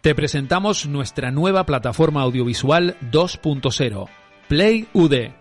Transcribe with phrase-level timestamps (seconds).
[0.00, 4.08] Te presentamos nuestra nueva plataforma audiovisual 2.0,
[4.46, 5.32] Play UD.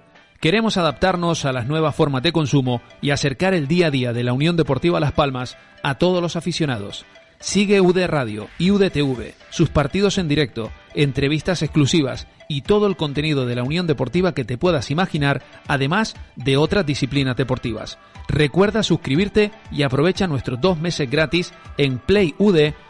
[0.41, 4.23] Queremos adaptarnos a las nuevas formas de consumo y acercar el día a día de
[4.23, 7.05] la Unión Deportiva Las Palmas a todos los aficionados.
[7.39, 13.45] Sigue UD Radio y UDTV, sus partidos en directo, entrevistas exclusivas y todo el contenido
[13.45, 17.99] de la Unión Deportiva que te puedas imaginar, además de otras disciplinas deportivas.
[18.27, 21.99] Recuerda suscribirte y aprovecha nuestros dos meses gratis en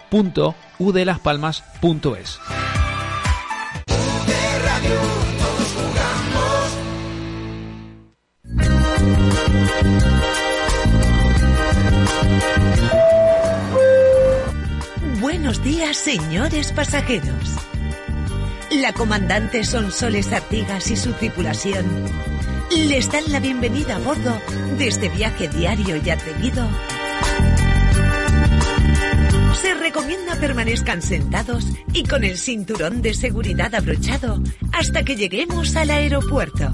[0.10, 2.40] playud.udelaspalmas.es.
[15.20, 17.56] Buenos días, señores pasajeros.
[18.72, 21.86] La comandante Sonsoles Artigas y su tripulación
[22.76, 24.38] les dan la bienvenida a bordo
[24.78, 26.68] de este viaje diario y atrevido.
[29.62, 34.42] Se recomienda permanezcan sentados y con el cinturón de seguridad abrochado
[34.72, 36.72] hasta que lleguemos al aeropuerto.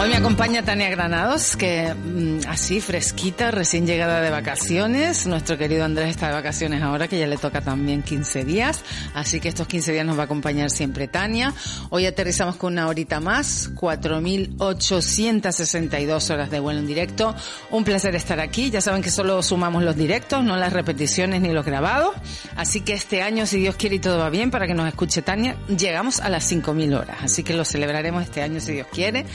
[0.00, 5.26] Hoy me acompaña Tania Granados, que mm, así fresquita, recién llegada de vacaciones.
[5.26, 8.82] Nuestro querido Andrés está de vacaciones ahora, que ya le toca también 15 días.
[9.12, 11.52] Así que estos 15 días nos va a acompañar siempre Tania.
[11.90, 17.36] Hoy aterrizamos con una horita más, 4.862 horas de vuelo en directo.
[17.70, 18.70] Un placer estar aquí.
[18.70, 22.14] Ya saben que solo sumamos los directos, no las repeticiones ni los grabados.
[22.56, 25.20] Así que este año, si Dios quiere y todo va bien, para que nos escuche
[25.20, 27.18] Tania, llegamos a las 5.000 horas.
[27.22, 29.26] Así que lo celebraremos este año, si Dios quiere.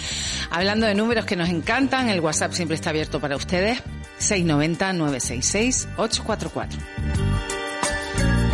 [0.56, 3.84] Hablando de números que nos encantan, el WhatsApp siempre está abierto para ustedes.
[4.22, 6.70] 690-966-844.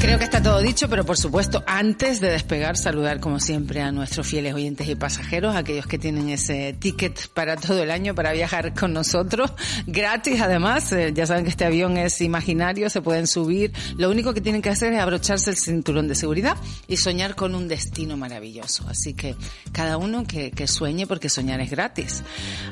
[0.02, 3.92] Creo que está todo dicho, pero por supuesto, antes de despegar, saludar como siempre a
[3.92, 8.34] nuestros fieles oyentes y pasajeros, aquellos que tienen ese ticket para todo el año para
[8.34, 9.54] viajar con nosotros,
[9.86, 10.92] gratis además.
[10.92, 13.74] Eh, ya saben que este avión es imaginario, se pueden subir.
[13.96, 16.58] Lo único que tienen que hacer es abrocharse el cinturón de seguridad
[16.88, 18.84] y soñar con un destino maravilloso.
[18.90, 19.36] Así que
[19.72, 22.24] cada uno que, que sueñe porque soñar es gratis.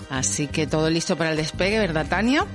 [0.09, 2.47] Así que todo listo para el despegue, ¿verdad, Tania?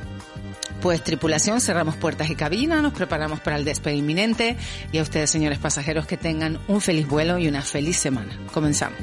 [0.84, 4.58] Pues tripulación, cerramos puertas y cabina, nos preparamos para el despegue inminente
[4.92, 8.38] y a ustedes, señores pasajeros, que tengan un feliz vuelo y una feliz semana.
[8.52, 8.98] Comenzamos.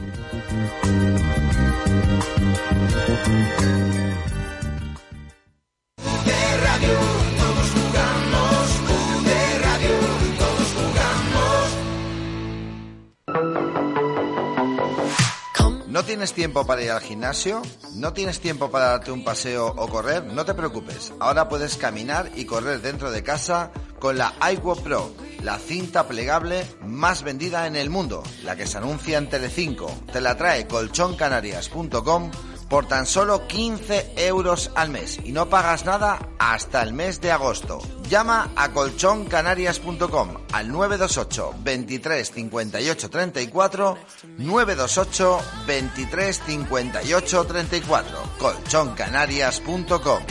[16.02, 17.62] ¿No tienes tiempo para ir al gimnasio?
[17.94, 20.24] ¿No tienes tiempo para darte un paseo o correr?
[20.24, 25.14] No te preocupes, ahora puedes caminar y correr dentro de casa con la iQuo Pro,
[25.44, 29.92] la cinta plegable más vendida en el mundo, la que se anuncia en Telecinco.
[30.12, 32.32] Te la trae colchoncanarias.com
[32.72, 37.30] por tan solo 15 euros al mes y no pagas nada hasta el mes de
[37.30, 37.80] agosto.
[38.10, 43.98] Llama a colchoncanarias.com al 928 23 58 34
[44.38, 50.24] 928 23 58 34 colchoncanarias.com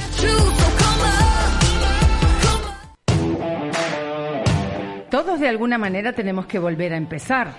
[5.11, 7.53] Todos de alguna manera tenemos que volver a empezar.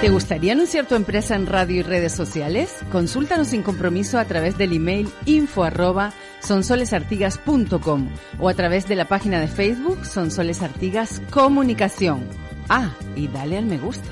[0.00, 2.76] ¿Te gustaría anunciar tu empresa en radio y redes sociales?
[2.92, 9.06] Consúltanos sin compromiso a través del email info arroba sonsolesartigas.com o a través de la
[9.06, 12.45] página de Facebook Sonsoles Artigas Comunicación.
[12.68, 14.08] Ah, y dale al me gusta.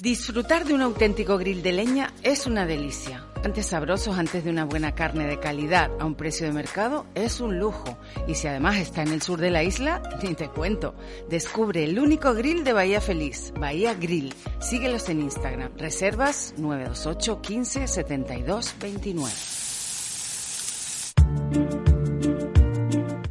[0.00, 3.24] Disfrutar de un auténtico grill de leña es una delicia.
[3.44, 7.40] Antes sabrosos antes de una buena carne de calidad a un precio de mercado es
[7.40, 7.98] un lujo.
[8.28, 10.94] Y si además está en el sur de la isla, ni te cuento.
[11.28, 14.34] Descubre el único grill de Bahía Feliz, Bahía Grill.
[14.60, 15.72] Síguelos en Instagram.
[15.76, 19.32] Reservas 928 15 72 29.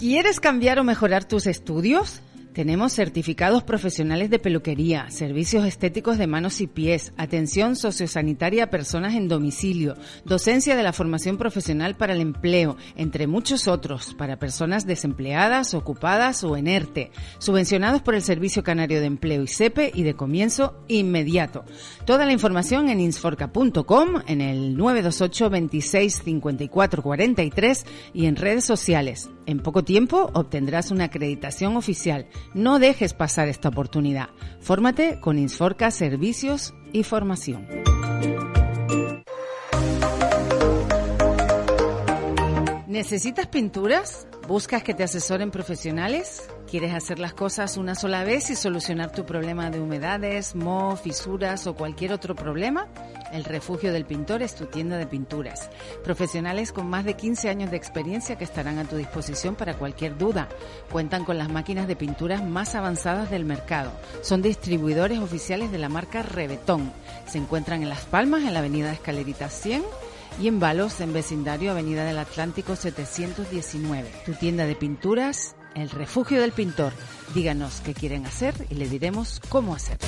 [0.09, 2.21] ¿Quieres cambiar o mejorar tus estudios?
[2.53, 9.15] Tenemos certificados profesionales de peluquería, servicios estéticos de manos y pies, atención sociosanitaria a personas
[9.15, 14.87] en domicilio, docencia de la formación profesional para el empleo, entre muchos otros, para personas
[14.87, 20.03] desempleadas, ocupadas o en ERTE, subvencionados por el Servicio Canario de Empleo y CEPE y
[20.03, 21.65] de comienzo inmediato.
[22.05, 29.29] Toda la información en insforca.com, en el 928 26 54 43 y en redes sociales.
[29.47, 32.27] En poco tiempo obtendrás una acreditación oficial.
[32.53, 34.27] No dejes pasar esta oportunidad.
[34.59, 37.65] Fórmate con Insforca Servicios y Formación.
[42.87, 44.27] ¿Necesitas pinturas?
[44.49, 46.49] ¿Buscas que te asesoren profesionales?
[46.69, 51.65] ¿Quieres hacer las cosas una sola vez y solucionar tu problema de humedades, moho, fisuras
[51.65, 52.87] o cualquier otro problema?
[53.31, 55.69] El Refugio del Pintor es tu tienda de pinturas.
[56.03, 60.17] Profesionales con más de 15 años de experiencia que estarán a tu disposición para cualquier
[60.17, 60.49] duda.
[60.91, 63.91] Cuentan con las máquinas de pinturas más avanzadas del mercado.
[64.21, 66.91] Son distribuidores oficiales de la marca Rebetón.
[67.27, 69.83] Se encuentran en Las Palmas, en la avenida Escalerita 100
[70.41, 74.11] y en Balos, en vecindario Avenida del Atlántico 719.
[74.25, 76.93] Tu tienda de pinturas, El Refugio del Pintor.
[77.33, 80.07] Díganos qué quieren hacer y le diremos cómo hacerlo.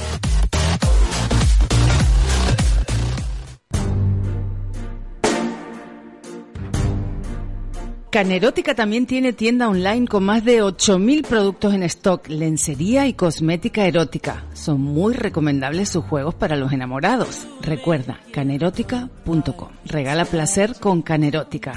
[8.12, 13.86] Canerótica también tiene tienda online con más de 8.000 productos en stock, lencería y cosmética
[13.86, 14.46] erótica.
[14.54, 17.48] Son muy recomendables sus juegos para los enamorados.
[17.62, 19.70] Recuerda, canerótica.com.
[19.86, 21.74] Regala placer con Canerótica.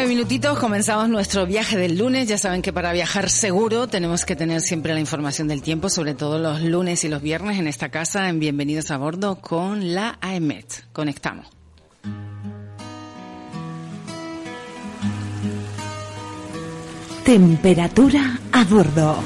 [0.05, 2.29] 19 minutitos comenzamos nuestro viaje del lunes.
[2.29, 6.13] Ya saben que para viajar seguro tenemos que tener siempre la información del tiempo, sobre
[6.13, 10.19] todo los lunes y los viernes en esta casa en Bienvenidos a Bordo con la
[10.21, 10.93] AEMET.
[10.93, 11.47] Conectamos.
[17.25, 19.17] Temperatura a bordo.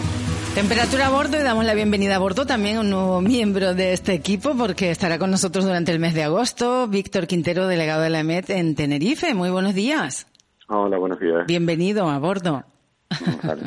[0.55, 3.95] Temperatura a bordo y damos la bienvenida a bordo también a un nuevo miembro de
[3.95, 8.11] este equipo porque estará con nosotros durante el mes de agosto, Víctor Quintero, delegado de
[8.11, 9.35] la EMET en Tenerife.
[9.35, 10.28] Muy buenos días.
[10.71, 11.47] Hola, buenos días.
[11.47, 12.63] Bienvenido a bordo.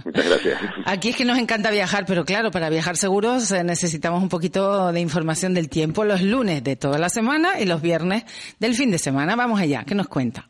[0.06, 0.62] muchas gracias.
[0.86, 4.92] Aquí es que nos encanta viajar, pero claro, para viajar seguros eh, necesitamos un poquito
[4.92, 8.26] de información del tiempo los lunes de toda la semana y los viernes
[8.60, 9.36] del fin de semana.
[9.36, 10.48] Vamos allá, ¿qué nos cuenta?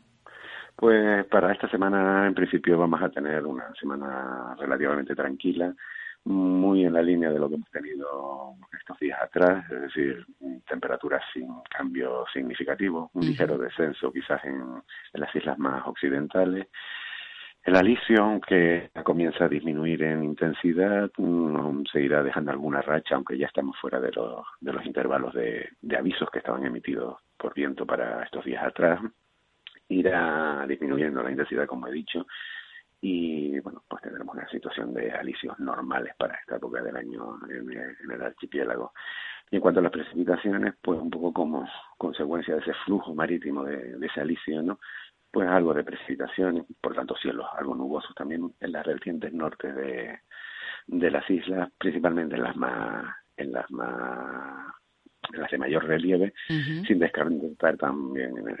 [0.76, 5.74] Pues para esta semana, en principio, vamos a tener una semana relativamente tranquila,
[6.24, 10.26] muy en la línea de lo que hemos tenido estos días atrás, es decir,
[10.68, 14.60] temperaturas sin cambio significativo, un ligero descenso quizás en,
[15.12, 16.68] en las islas más occidentales
[17.64, 23.46] el alisio, aunque comienza a disminuir en intensidad, mm, seguirá dejando alguna racha, aunque ya
[23.46, 28.24] estamos fuera de los, de los intervalos de, avisos que estaban emitidos por viento para
[28.24, 29.00] estos días atrás.
[29.88, 32.26] Irá disminuyendo la intensidad, como he dicho,
[33.02, 38.10] y bueno, pues tendremos una situación de alisios normales para esta época del año en,
[38.10, 38.92] el archipiélago.
[39.50, 41.68] Y en cuanto a las precipitaciones, pues un poco como
[41.98, 44.78] consecuencia de ese flujo marítimo de, de ese alisio, ¿no?
[45.32, 50.20] pues algo de precipitaciones, por tanto cielos algo nubosos también en las vertientes norte de,
[50.86, 54.74] de las islas, principalmente en las más en las más
[55.30, 58.56] las de mayor relieve, sin descartar también en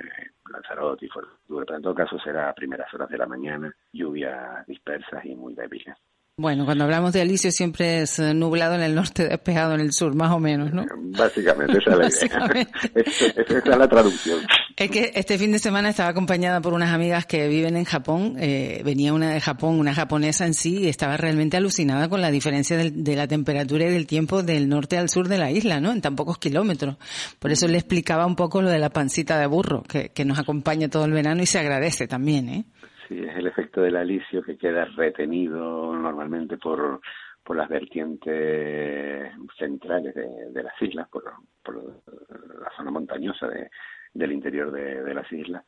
[0.50, 4.66] Lanzarote y Fuerteventura, pero en todo caso será a primeras horas de la mañana, lluvias
[4.66, 5.96] dispersas y muy débiles.
[6.38, 9.92] Bueno, cuando hablamos de Alicio siempre es eh, nublado en el norte, despejado en el
[9.92, 10.86] sur, más o menos, ¿no?
[11.18, 12.66] Básicamente, esa es la idea.
[12.94, 14.38] esa es la traducción.
[14.74, 18.36] Es que este fin de semana estaba acompañada por unas amigas que viven en Japón.
[18.38, 22.30] Eh, venía una de Japón, una japonesa en sí, y estaba realmente alucinada con la
[22.30, 25.92] diferencia de la temperatura y del tiempo del norte al sur de la isla, ¿no?
[25.92, 26.96] En tan pocos kilómetros.
[27.40, 30.38] Por eso le explicaba un poco lo de la pancita de burro, que, que nos
[30.38, 32.64] acompaña todo el verano y se agradece también, ¿eh?
[33.08, 37.00] Sí, es el efecto del alisio que queda retenido normalmente por,
[37.42, 43.70] por las vertientes centrales de, las islas, por, la zona montañosa de,
[44.14, 45.64] del interior de, las islas.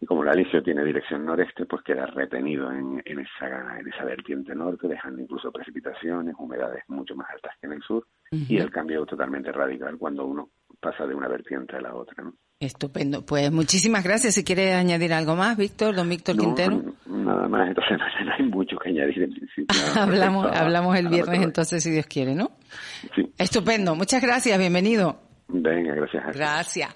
[0.00, 4.04] Y como el alisio tiene dirección noreste, pues queda retenido en, en, esa, en esa
[4.04, 8.70] vertiente norte, dejando incluso precipitaciones, humedades mucho más altas que en el sur, y el
[8.70, 10.50] cambio totalmente radical cuando uno
[10.80, 12.24] pasa de una vertiente a la otra.
[12.24, 12.34] ¿no?
[12.60, 13.26] Estupendo.
[13.26, 14.34] Pues muchísimas gracias.
[14.34, 16.82] Si quiere añadir algo más, Víctor, don Víctor Quintero.
[17.06, 19.66] Nada más, entonces no, hay mucho que añadir en principio.
[20.00, 22.52] hablamos, hablamos el viernes entonces, si Dios quiere, ¿no?
[23.14, 23.30] Sí.
[23.38, 23.94] Estupendo.
[23.94, 24.58] Muchas gracias.
[24.58, 25.20] Bienvenido.
[25.46, 26.24] Venga, gracias.
[26.34, 26.94] Gracias.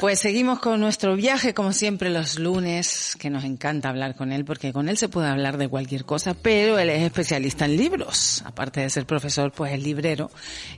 [0.00, 4.46] Pues seguimos con nuestro viaje, como siempre, los lunes, que nos encanta hablar con él,
[4.46, 8.42] porque con él se puede hablar de cualquier cosa, pero él es especialista en libros.
[8.46, 10.30] Aparte de ser profesor, pues es librero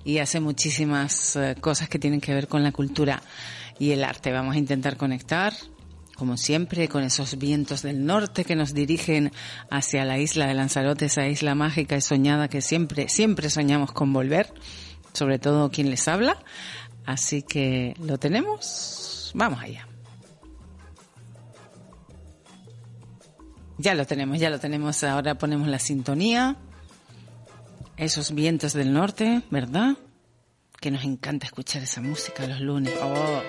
[0.05, 3.23] y hace muchísimas eh, cosas que tienen que ver con la cultura
[3.79, 4.33] y el arte.
[4.33, 5.53] Vamos a intentar conectar,
[6.17, 9.33] como siempre, con esos vientos del norte que nos dirigen
[9.71, 14.13] hacia la isla de Lanzarote, esa isla mágica y soñada que siempre, siempre soñamos con
[14.13, 14.53] volver,
[15.13, 16.39] sobre todo quien les habla.
[17.07, 19.33] Así que lo tenemos.
[19.35, 19.87] Vamos allá.
[23.77, 25.03] Ya lo tenemos, ya lo tenemos.
[25.05, 26.57] Ahora ponemos la sintonía.
[27.97, 29.97] Esos vientos del norte, ¿verdad?
[30.85, 32.93] Que nos encanta escuchar esa música los lunes.
[33.03, 33.41] Oh.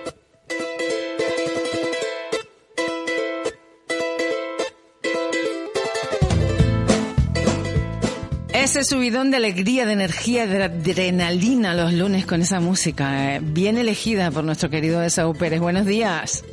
[8.54, 13.78] Ese subidón de alegría, de energía, de adrenalina los lunes con esa música, eh, bien
[13.78, 15.60] elegida por nuestro querido Esaú Pérez.
[15.60, 16.46] Buenos días.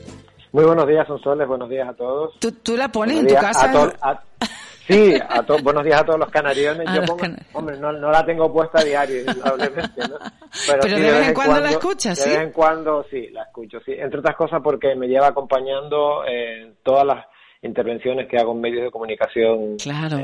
[0.50, 1.46] Muy buenos días, Sonsoles.
[1.46, 2.34] Buenos días a todos.
[2.40, 3.94] ¿Tú, la pones en tu casa?
[4.86, 6.88] Sí, a buenos días a todos los canariones.
[6.94, 7.02] Yo
[7.52, 10.18] hombre, no, no, la tengo puesta a diario, indudablemente, ¿no?
[10.66, 12.30] Pero, de, vez en cuando, la escuchas, ¿sí?
[12.30, 13.92] De vez en cuando sí, la escucho, sí.
[13.96, 17.26] Entre otras cosas porque me lleva acompañando en todas las
[17.62, 19.76] intervenciones que hago en medios de comunicación.
[19.76, 20.18] Claro.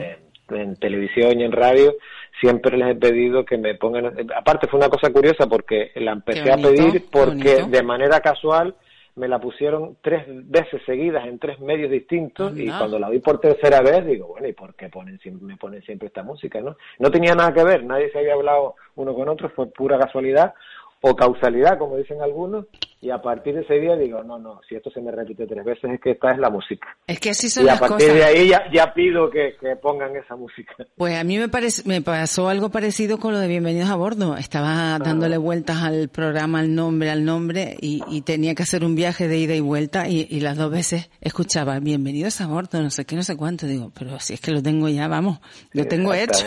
[0.51, 1.95] en televisión y en radio,
[2.41, 4.13] siempre les he pedido que me pongan...
[4.37, 8.75] Aparte fue una cosa curiosa porque la empecé a pedir porque de manera casual
[9.19, 13.41] me la pusieron tres veces seguidas en tres medios distintos y cuando la vi por
[13.41, 16.61] tercera vez digo, bueno, ¿y por qué ponen me ponen siempre esta música?
[16.61, 16.77] ¿no?
[16.99, 20.55] no tenía nada que ver, nadie se había hablado uno con otro, fue pura casualidad
[21.01, 22.67] o causalidad, como dicen algunos,
[23.01, 25.65] y a partir de ese día digo, no, no, si esto se me repite tres
[25.65, 26.97] veces es que esta es la música.
[27.07, 30.75] Es que así son y a partir de ahí ya, pido que, pongan esa música.
[30.97, 34.37] Pues a mí me, parece, me pasó algo parecido con lo de Bienvenidos a Bordo.
[34.37, 34.99] Estaba ah.
[34.99, 39.39] dándole vueltas al programa, al nombre, al nombre, y, tenía que hacer un viaje de
[39.39, 43.15] ida y vuelta, y, y, las dos veces escuchaba Bienvenidos a Bordo, no sé qué,
[43.15, 43.67] no sé cuánto.
[43.67, 45.39] Digo, pero si es que lo tengo ya, vamos,
[45.73, 46.47] lo tengo hecho.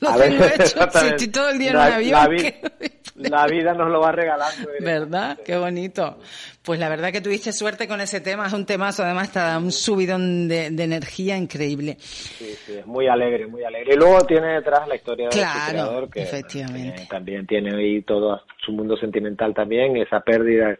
[0.00, 2.54] Lo tengo hecho, si estoy todo el día en un avión.
[3.16, 4.70] La vida nos lo va regalando.
[4.80, 5.38] ¿Verdad?
[5.44, 6.18] Qué bonito.
[6.62, 9.72] Pues la verdad que tuviste suerte con ese tema, es un temazo, además está un
[9.72, 11.96] subidón de, energía increíble.
[11.98, 13.94] Sí, sí, es muy alegre, muy alegre.
[13.94, 17.06] Y luego tiene detrás la historia del creador, que efectivamente.
[17.10, 20.78] también tiene ahí todo su mundo sentimental también, esa pérdida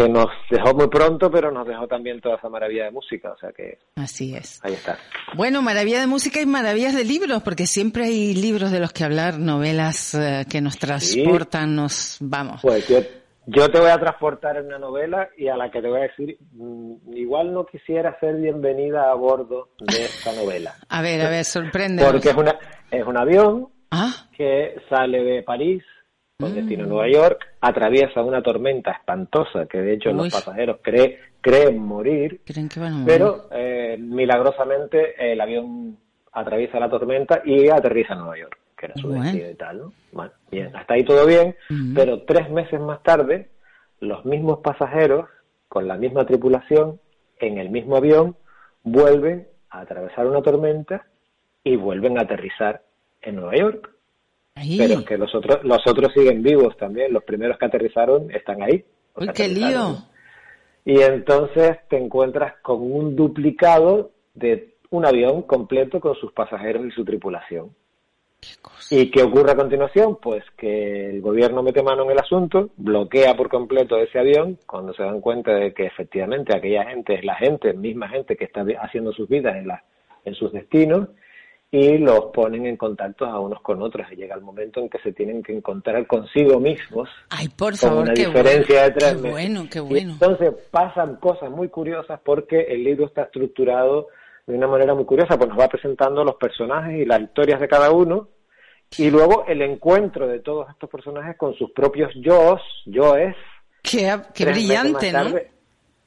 [0.00, 3.38] que nos dejó muy pronto, pero nos dejó también toda esa maravilla de música, o
[3.38, 3.78] sea que...
[3.96, 4.58] Así es.
[4.64, 4.96] Ahí está.
[5.36, 9.04] Bueno, maravilla de música y maravillas de libros, porque siempre hay libros de los que
[9.04, 12.16] hablar, novelas eh, que nos transportan, nos...
[12.20, 12.62] Vamos.
[12.62, 13.00] Pues yo,
[13.46, 16.02] yo, te voy a transportar en una novela y a la que te voy a
[16.04, 20.76] decir, mm, igual no quisiera ser bienvenida a bordo de esta novela.
[20.88, 22.04] a ver, a ver, sorprende.
[22.10, 22.58] Porque es, una,
[22.90, 24.12] es un avión ¿Ah?
[24.34, 25.82] que sale de París
[26.40, 30.78] con destino a Nueva York, atraviesa una tormenta espantosa que de hecho los pasajeros
[31.40, 32.40] creen morir,
[33.06, 35.96] pero eh, milagrosamente el avión
[36.32, 39.92] atraviesa la tormenta y aterriza en Nueva York, que era su destino y tal, ¿no?
[40.12, 41.54] Bueno, bien, hasta ahí todo bien,
[41.94, 43.48] pero tres meses más tarde,
[44.00, 45.28] los mismos pasajeros,
[45.68, 47.00] con la misma tripulación,
[47.38, 48.36] en el mismo avión,
[48.82, 51.06] vuelven a atravesar una tormenta
[51.64, 52.82] y vuelven a aterrizar
[53.22, 53.90] en Nueva York.
[54.54, 57.12] Pero que los otros, los otros siguen vivos también.
[57.12, 58.84] Los primeros que aterrizaron están ahí.
[59.16, 59.96] Uy, qué lío.
[60.84, 66.90] Y entonces te encuentras con un duplicado de un avión completo con sus pasajeros y
[66.90, 67.70] su tripulación.
[68.90, 70.16] ¿Y qué ocurre a continuación?
[70.20, 74.94] Pues que el gobierno mete mano en el asunto, bloquea por completo ese avión cuando
[74.94, 78.64] se dan cuenta de que efectivamente aquella gente es la gente, misma gente que está
[78.80, 79.84] haciendo sus vidas en, la,
[80.24, 81.08] en sus destinos
[81.72, 84.98] y los ponen en contacto a unos con otros y llega el momento en que
[84.98, 87.08] se tienen que encontrar consigo mismos.
[87.28, 90.12] Ay, por favor, una qué diferencia de tres qué bueno, qué bueno.
[90.12, 94.08] entonces pasan cosas muy curiosas porque el libro está estructurado
[94.46, 97.68] de una manera muy curiosa, pues nos va presentando los personajes y las historias de
[97.68, 98.28] cada uno
[98.98, 103.36] y luego el encuentro de todos estos personajes con sus propios yo's, yoes.
[103.82, 105.30] Qué, qué brillante, ¿no?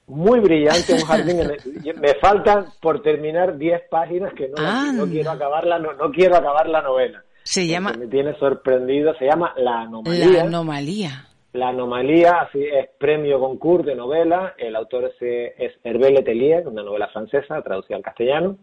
[0.08, 1.38] Muy brillante, un jardín.
[2.02, 6.82] me faltan por terminar 10 páginas que no, quiero acabar la, no, quiero acabar la
[6.82, 7.24] novela.
[7.44, 7.94] Se llama.
[7.94, 9.14] Me tiene sorprendido.
[9.16, 10.28] Se llama La Anomalía.
[10.28, 11.28] La Anomalía.
[11.54, 14.56] La Anomalía, así es premio Goncourt de novela.
[14.58, 18.58] El autor es, es Hervé Letelier, una novela francesa traducida al castellano.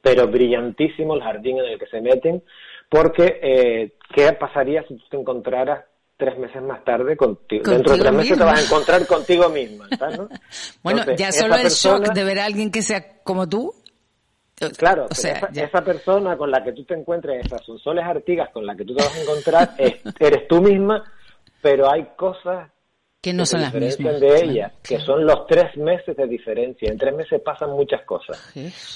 [0.00, 2.42] Pero brillantísimo el jardín en el que se meten,
[2.88, 5.84] porque eh, ¿qué pasaría si tú te encontraras
[6.18, 9.88] tres meses más tarde, contigo, dentro de tres meses te vas a encontrar contigo misma.
[10.16, 10.28] ¿no?
[10.82, 13.72] bueno, ya solo el shock de ver a alguien que sea como tú.
[14.76, 18.50] Claro, o sea, esa, persona con la que tú te encuentres, esas son soles artigas
[18.50, 19.70] con la que tú te vas a encontrar,
[20.18, 21.04] eres tú misma,
[21.62, 22.68] pero hay cosas
[23.20, 26.90] que no son las mismas de ella, que son los tres meses de diferencia.
[26.90, 28.52] En tres meses pasan muchas cosas.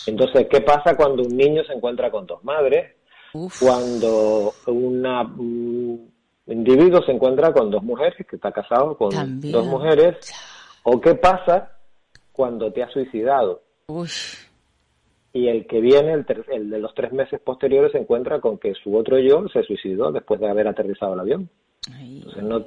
[0.07, 2.97] Entonces, ¿qué pasa cuando un niño se encuentra con dos madres?
[3.61, 5.23] Cuando una
[6.47, 10.17] individuo se encuentra con dos mujeres, que está casado con dos mujeres,
[10.83, 11.79] o qué pasa
[12.33, 13.63] cuando te has suicidado.
[15.35, 18.75] Y el que viene, el, el, de los tres meses posteriores, se encuentra con que
[18.75, 21.49] su otro yo se suicidó después de haber aterrizado el avión.
[21.99, 22.65] Entonces, no,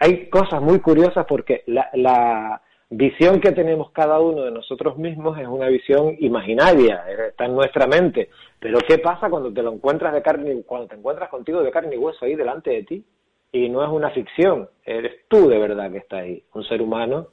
[0.00, 2.60] hay cosas muy curiosas porque la, la
[2.92, 7.86] visión que tenemos cada uno de nosotros mismos es una visión imaginaria, está en nuestra
[7.86, 8.28] mente.
[8.60, 11.96] Pero ¿qué pasa cuando te lo encuentras de carne, cuando te encuentras contigo de carne
[11.96, 13.04] y hueso ahí delante de ti?
[13.52, 17.28] Y no es una ficción, eres tú de verdad que está ahí, un ser humano.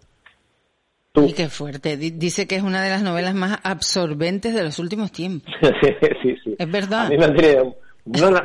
[1.12, 1.26] Tú.
[1.26, 1.98] Y qué fuerte.
[1.98, 5.52] Dice que es una de las novelas más absorbentes de los últimos tiempos.
[6.22, 7.08] sí, sí, Es verdad.
[7.08, 7.28] A mí me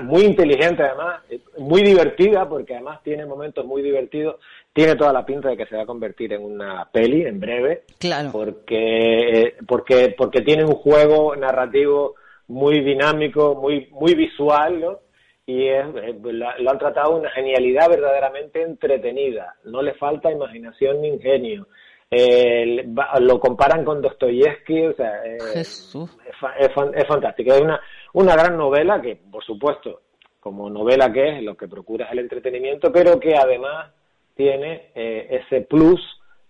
[0.01, 4.37] muy inteligente además, eh, muy divertida porque además tiene momentos muy divertidos,
[4.75, 7.85] tiene toda la pinta de que se va a convertir en una peli en breve,
[7.99, 12.17] claro, porque porque porque tiene un juego narrativo
[12.49, 14.99] muy dinámico, muy muy visual, ¿no?
[15.47, 15.87] Y es,
[16.23, 21.69] lo han tratado una genialidad verdaderamente entretenida, no le falta imaginación ni ingenio.
[22.11, 22.87] Eh,
[23.21, 25.95] lo comparan con Dostoyevsky, o sea, eh, es,
[26.59, 27.53] es, fantástico.
[27.53, 27.81] Es una,
[28.13, 30.03] una gran novela que, por supuesto,
[30.41, 33.91] como novela que es, lo que procura es el entretenimiento, pero que además
[34.35, 36.01] tiene eh, ese plus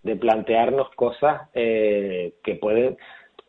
[0.03, 2.97] de plantearnos cosas eh, que pueden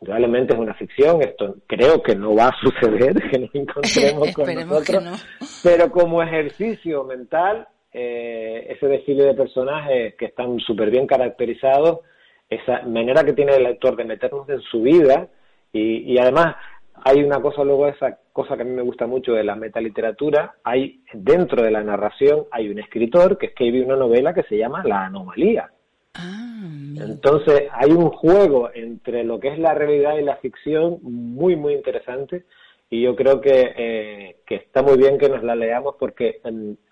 [0.01, 4.55] realmente es una ficción, esto creo que no va a suceder, que nos encontremos con
[4.55, 5.25] nosotros,
[5.63, 12.01] pero como ejercicio mental, eh, ese desfile de personajes que están súper bien caracterizados,
[12.49, 15.27] esa manera que tiene el lector de meternos en su vida
[15.73, 16.55] y, y además
[17.03, 20.55] hay una cosa luego, esa cosa que a mí me gusta mucho de la metaliteratura,
[20.63, 24.83] hay dentro de la narración hay un escritor que escribe una novela que se llama
[24.83, 25.71] La Anomalía.
[26.15, 31.55] Ah, Entonces hay un juego entre lo que es la realidad y la ficción muy,
[31.55, 32.45] muy interesante
[32.89, 36.39] y yo creo que, eh, que está muy bien que nos la leamos porque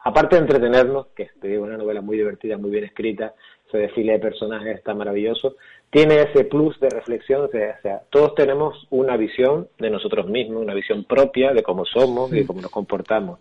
[0.04, 3.34] aparte de entretenernos, que te digo, una novela muy divertida, muy bien escrita,
[3.68, 5.56] ese desfile de personajes está maravilloso,
[5.90, 10.74] tiene ese plus de reflexión, o sea, todos tenemos una visión de nosotros mismos, una
[10.74, 13.40] visión propia de cómo somos y de cómo nos comportamos.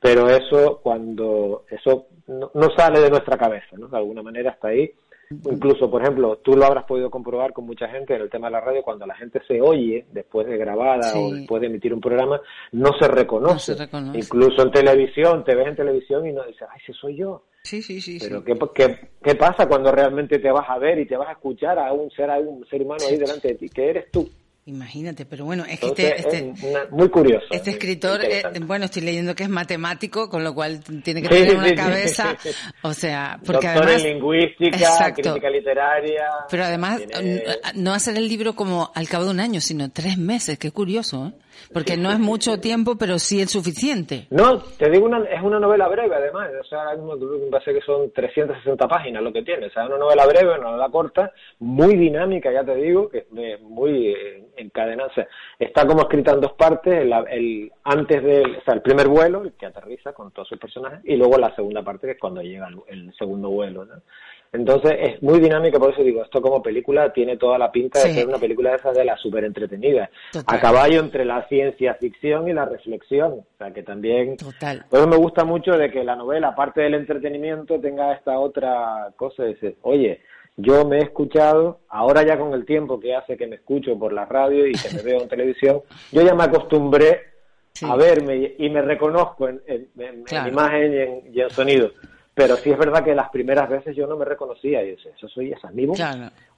[0.00, 3.88] Pero eso, cuando eso no, sale de nuestra cabeza, ¿no?
[3.88, 4.92] De alguna manera está ahí.
[5.30, 8.52] Incluso, por ejemplo, tú lo habrás podido comprobar con mucha gente en el tema de
[8.52, 12.00] la radio, cuando la gente se oye después de grabada o después de emitir un
[12.00, 12.40] programa,
[12.72, 13.76] no se reconoce.
[14.14, 17.42] Incluso en televisión, te ves en televisión y no dices, ay, si soy yo.
[17.62, 18.18] Sí, sí, sí.
[18.20, 21.32] Pero ¿qué, qué, qué pasa cuando realmente te vas a ver y te vas a
[21.32, 23.68] escuchar a un ser, a un ser humano ahí delante de ti?
[23.68, 24.26] que eres tú?
[24.68, 26.52] Imagínate, pero bueno, es que este, este
[26.90, 27.46] muy curioso.
[27.50, 31.56] Este escritor, eh, bueno, estoy leyendo que es matemático, con lo cual tiene que tener
[31.56, 32.36] una cabeza,
[32.82, 36.26] o sea, porque Doctor además en lingüística, crítica literaria.
[36.50, 37.00] Pero además
[37.76, 41.28] no hacer el libro como al cabo de un año, sino tres meses, qué curioso,
[41.28, 41.47] ¿eh?
[41.72, 44.26] Porque no es mucho tiempo, pero sí es suficiente.
[44.30, 46.50] No, te digo, una, es una novela breve además.
[46.60, 49.66] O sea, ahora mismo me que son 360 páginas lo que tiene.
[49.66, 53.18] O sea, es una novela breve, una novela corta, muy dinámica, ya te digo, que
[53.18, 55.10] es muy eh, encadenada.
[55.58, 59.42] está como escrita en dos partes, el, el, antes del, o sea, el primer vuelo,
[59.42, 62.42] el que aterriza con todos sus personajes, y luego la segunda parte, que es cuando
[62.42, 63.94] llega el, el segundo vuelo, ¿no?
[64.52, 68.14] Entonces es muy dinámica, por eso digo, esto como película tiene toda la pinta de
[68.14, 70.08] ser una película de esas de la súper entretenida.
[70.46, 73.32] A caballo entre la ciencia ficción y la reflexión.
[73.32, 74.36] O sea que también...
[74.36, 74.84] Total.
[74.88, 79.12] Por eso me gusta mucho de que la novela, aparte del entretenimiento, tenga esta otra
[79.16, 80.20] cosa de decir, oye,
[80.56, 84.12] yo me he escuchado, ahora ya con el tiempo que hace que me escucho por
[84.12, 85.80] la radio y que me veo en televisión,
[86.12, 87.22] yo ya me acostumbré
[87.82, 89.60] a verme y, me reconozco en,
[90.48, 91.92] imagen y en, y en sonido.
[92.34, 95.28] Pero sí es verdad que las primeras veces yo no me reconocía y decía, ¿eso
[95.28, 95.94] soy esa mismo?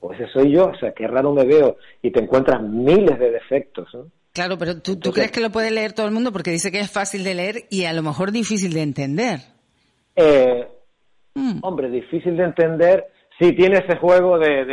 [0.01, 1.79] O ese soy yo, o sea, qué raro me veo.
[2.03, 3.89] Y te encuentras miles de defectos,
[4.33, 6.33] Claro, pero ¿tú, ¿tú crees que lo puede leer todo el mundo?
[6.33, 9.41] Porque dice que es fácil de leer y a lo mejor difícil de entender.
[10.15, 10.69] Eh,
[11.35, 11.59] mm.
[11.63, 13.07] Hombre, difícil de entender.
[13.39, 14.65] Sí, tiene ese juego de,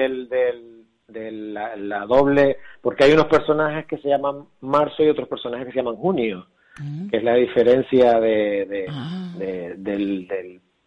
[1.07, 5.79] la, doble, porque hay unos personajes que se llaman marzo y otros personajes que se
[5.79, 6.45] llaman junio,
[6.79, 7.09] mm.
[7.09, 9.33] que es la diferencia de, ah.
[9.37, 10.27] del,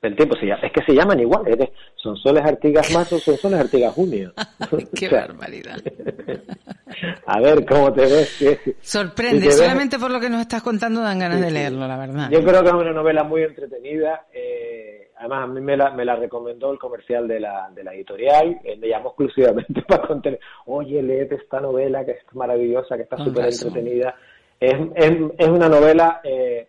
[0.02, 0.36] del tiempo.
[0.36, 1.44] Se es que se llaman igual,
[1.96, 4.32] son soles Artigas Marzo, son soles Artigas Junio.
[4.94, 5.80] ¡Qué barbaridad!
[7.26, 8.76] a ver cómo te ves.
[8.80, 12.30] Sorprende, solamente por lo que nos estás contando dan ganas de leerlo, la verdad.
[12.30, 14.26] Yo creo que es una novela muy entretenida.
[14.32, 17.94] Eh, además, a mí me la, me la recomendó el comercial de la, de la
[17.94, 18.60] editorial.
[18.64, 23.16] Eh, me llamó exclusivamente para contar, oye, léete esta novela que es maravillosa, que está
[23.16, 24.14] súper entretenida.
[24.58, 26.68] Es, es, es, una novela eh,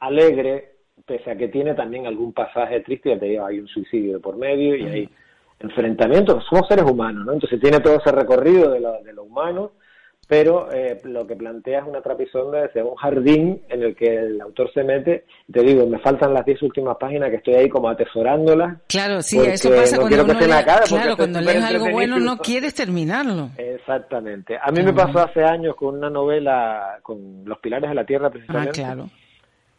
[0.00, 4.14] alegre, pese a que tiene también algún pasaje triste, ya te digo, hay un suicidio
[4.14, 5.08] de por medio y hay
[5.62, 7.32] enfrentamientos, somos seres humanos, ¿no?
[7.32, 9.72] Entonces tiene todo ese recorrido de lo, de lo humano,
[10.28, 14.40] pero eh, lo que plantea es una trapisonda desde un jardín en el que el
[14.40, 17.88] autor se mete, te digo, me faltan las diez últimas páginas que estoy ahí como
[17.88, 18.78] atesorándolas.
[18.88, 20.34] Claro, sí, eso pasa cuando uno
[20.86, 23.50] claro, cuando lees algo bueno no quieres terminarlo.
[23.58, 24.56] Exactamente.
[24.56, 28.30] A mí me pasó hace años con una novela, con Los Pilares de la Tierra
[28.30, 28.82] precisamente.
[28.82, 29.10] Ah, claro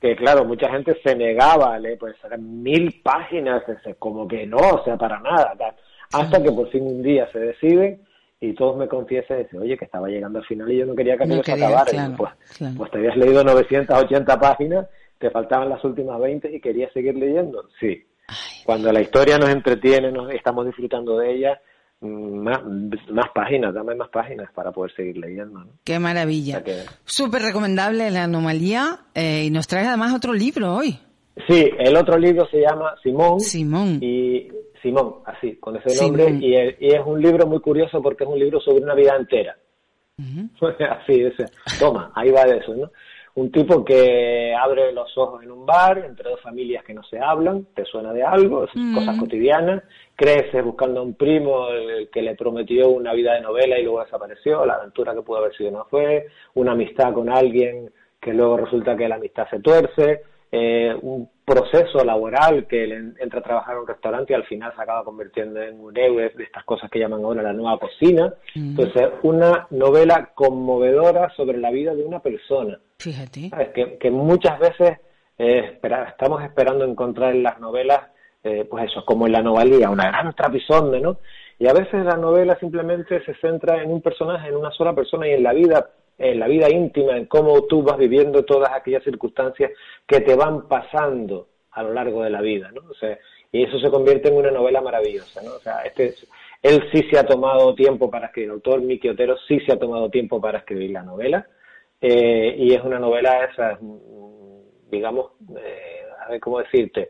[0.03, 3.63] que claro, mucha gente se negaba a leer, pues eran mil páginas,
[3.97, 5.53] como que no, o sea, para nada,
[6.11, 8.01] hasta que por fin un día se deciden
[8.41, 10.93] y todos me confiesan y dicen, oye, que estaba llegando al final y yo no
[10.93, 11.89] quería que no se acabara.
[12.17, 12.31] pues,
[12.75, 14.87] pues te habías leído 980 páginas,
[15.19, 17.63] te faltaban las últimas 20 y querías seguir leyendo.
[17.79, 18.05] Sí.
[18.65, 21.61] Cuando la historia nos entretiene, nos estamos disfrutando de ella,
[22.03, 22.63] más,
[23.09, 25.63] más páginas, dame más páginas para poder seguir leyendo.
[25.83, 26.63] Qué maravilla.
[27.05, 30.99] Súper recomendable La Anomalía eh, y nos trae además otro libro hoy.
[31.47, 33.39] Sí, el otro libro se llama Simón.
[33.39, 33.99] Simón.
[34.01, 34.47] Y
[34.81, 36.29] Simón, así, con ese nombre.
[36.39, 39.57] Y, es un libro muy curioso porque es un libro sobre una vida entera.
[40.17, 41.45] así, ese.
[41.79, 42.91] toma, ahí va de eso, ¿no?
[43.35, 47.19] Un tipo que abre los ojos en un bar entre dos familias que no se
[47.19, 49.83] hablan, te suena de algo, cosas cotidianas,
[50.15, 51.65] crece buscando a un primo
[52.11, 55.55] que le prometió una vida de novela y luego desapareció, la aventura que pudo haber
[55.55, 57.91] sido no fue, una amistad con alguien
[58.21, 62.83] que luego resulta que la amistad se tuerce, eh, un proceso laboral que
[63.19, 66.31] entra a trabajar en un restaurante y al final se acaba convirtiendo en un héroe
[66.35, 68.33] de estas cosas que llaman ahora la nueva cocina.
[68.55, 72.79] Entonces, una novela conmovedora sobre la vida de una persona.
[72.97, 73.51] Fíjate.
[73.99, 74.99] Que, muchas veces
[75.37, 77.99] eh, estamos esperando encontrar en las novelas,
[78.43, 81.17] eh, pues eso, como en la novelía, una gran trapisonde, ¿no?
[81.59, 85.27] Y a veces la novela simplemente se centra en un personaje, en una sola persona
[85.27, 89.03] y en la vida en la vida íntima, en cómo tú vas viviendo todas aquellas
[89.03, 89.71] circunstancias
[90.07, 92.81] que te van pasando a lo largo de la vida, ¿no?
[92.89, 93.17] O sea,
[93.51, 95.55] y eso se convierte en una novela maravillosa, ¿no?
[95.55, 96.13] O sea, este,
[96.61, 99.79] él sí se ha tomado tiempo para escribir, el autor Miki Otero sí se ha
[99.79, 101.47] tomado tiempo para escribir la novela,
[101.99, 103.79] eh, y es una novela esa,
[104.89, 107.09] digamos, eh, a ver cómo decirte,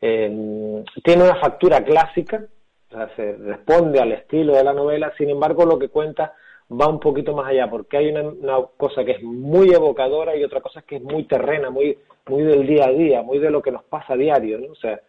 [0.00, 2.44] eh, tiene una factura clásica,
[2.90, 6.34] o sea, se responde al estilo de la novela, sin embargo lo que cuenta
[6.70, 10.60] va un poquito más allá, porque hay una, cosa que es muy evocadora y otra
[10.60, 13.70] cosa que es muy terrena, muy, muy del día a día, muy de lo que
[13.70, 14.72] nos pasa a diario, ¿no?
[14.72, 15.00] O sea,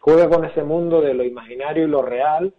[0.00, 2.52] juega con ese mundo de lo imaginario y lo real,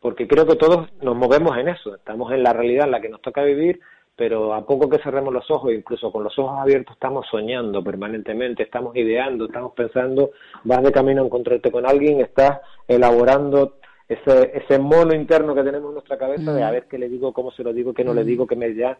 [0.00, 3.08] porque creo que todos nos movemos en eso, estamos en la realidad en la que
[3.08, 3.80] nos toca vivir,
[4.16, 8.62] pero a poco que cerremos los ojos, incluso con los ojos abiertos, estamos soñando permanentemente,
[8.62, 10.30] estamos ideando, estamos pensando,
[10.62, 15.88] vas de camino a encontrarte con alguien, estás elaborando ese, ese mono interno que tenemos
[15.88, 18.14] en nuestra cabeza de a ver qué le digo, cómo se lo digo, qué no
[18.14, 18.98] le digo, qué me ya.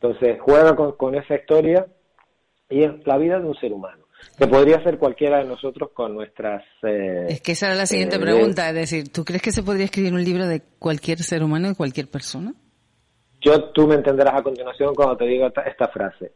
[0.00, 1.86] Entonces, juega con, con esa historia
[2.68, 4.04] y es la vida de un ser humano
[4.38, 6.62] que podría ser cualquiera de nosotros con nuestras...
[6.82, 9.62] Eh, es que esa era la siguiente eh, pregunta, es decir, ¿tú crees que se
[9.62, 12.54] podría escribir un libro de cualquier ser humano, de cualquier persona?
[13.42, 16.32] Yo, tú me entenderás a continuación cuando te digo esta frase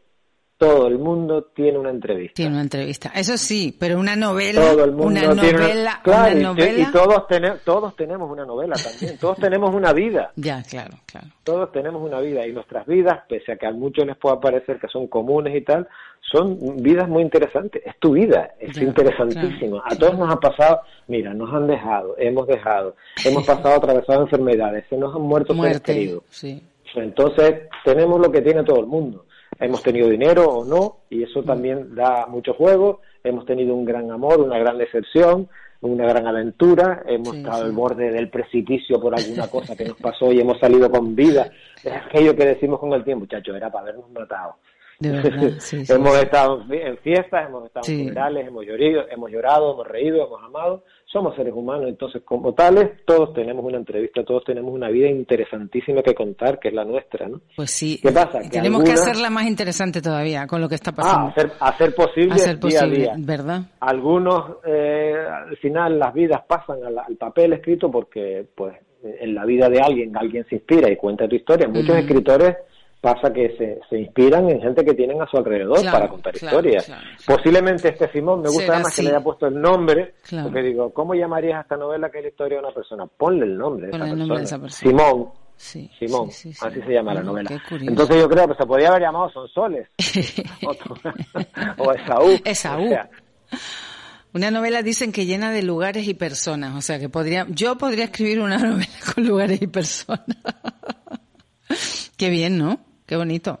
[0.59, 2.33] todo el mundo tiene una entrevista.
[2.35, 3.13] Tiene una entrevista.
[3.15, 6.79] Eso sí, pero una novela, todo el mundo una novela, una, novela.
[6.79, 9.17] Y, todos, tenemos, todos tenemos una novela también.
[9.17, 10.31] Todos tenemos una vida.
[10.49, 11.27] Ya, claro, claro.
[11.43, 14.79] Todos tenemos una vida y nuestras vidas, pese a que a muchos les pueda parecer
[14.79, 15.87] que son comunes y tal,
[16.21, 17.81] son vidas muy interesantes.
[17.85, 19.81] Es tu vida, es interesantísima.
[19.85, 24.85] a todos nos ha pasado, mira, nos han dejado, hemos dejado, hemos pasado atravesado enfermedades,
[24.89, 26.23] se nos han muerto seres queridos.
[26.29, 26.61] Sí.
[26.95, 29.25] Entonces, tenemos lo que tiene todo el mundo
[29.59, 34.09] hemos tenido dinero o no, y eso también da mucho juego, hemos tenido un gran
[34.11, 35.49] amor, una gran decepción,
[35.81, 40.31] una gran aventura, hemos estado al borde del precipicio por alguna cosa que nos pasó
[40.31, 41.51] y hemos salido con vida.
[41.83, 44.55] Es aquello que decimos con el tiempo, muchachos, era para habernos matado.
[44.99, 50.43] hemos estado en fiestas, hemos estado en funerales, hemos llorado, hemos llorado, hemos reído, hemos
[50.43, 50.83] amado.
[51.11, 56.03] Somos seres humanos, entonces como tales, todos tenemos una entrevista, todos tenemos una vida interesantísima
[56.03, 57.41] que contar, que es la nuestra, ¿no?
[57.55, 57.99] Pues sí.
[57.99, 58.41] ¿Qué pasa?
[58.47, 61.33] tenemos que hacerla más interesante todavía con lo que está pasando.
[61.59, 63.13] Ah, hacer, posible, día a día.
[63.17, 63.61] ¿verdad?
[63.79, 65.15] Algunos, eh,
[65.47, 70.15] al final, las vidas pasan al, papel escrito porque, pues, en la vida de alguien,
[70.15, 71.67] alguien se inspira y cuenta tu historia.
[71.67, 72.55] Muchos escritores
[73.01, 76.91] pasa que se, se, inspiran en gente que tienen a su alrededor para contar historias.
[77.25, 81.13] Posiblemente este Simón, me gusta más que le haya puesto el nombre, porque digo, ¿cómo
[81.13, 83.05] llamarías a esta novela que es la historia de una persona?
[83.05, 84.69] Ponle el nombre de, esa, persona.
[84.69, 85.31] Simón.
[85.55, 87.49] Simón, así se llama la novela.
[87.69, 89.87] Entonces yo creo que se podría haber llamado Sonsoles.
[91.77, 92.41] o Esaú.
[92.45, 92.89] Esaú.
[94.31, 98.05] Una novela dicen que llena de lugares y personas, o sea que podría, yo podría
[98.05, 100.23] escribir una novela con lugares y personas.
[102.15, 102.79] Qué bien, ¿no?
[103.09, 103.57] Qué bonito.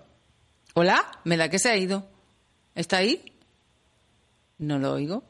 [0.75, 2.03] Hola, me da que se ha ido.
[2.75, 3.19] ¿Está ahí?
[4.59, 5.23] No lo oigo.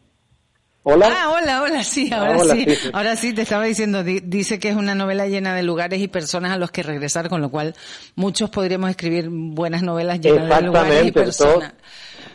[0.84, 1.08] Hola.
[1.10, 2.66] Ah, hola, hola, sí, ah, ahora sí.
[2.92, 6.52] Ahora sí, te estaba diciendo, dice que es una novela llena de lugares y personas
[6.52, 7.76] a los que regresar, con lo cual
[8.18, 11.74] muchos podríamos escribir buenas novelas llenas de lugares y personas.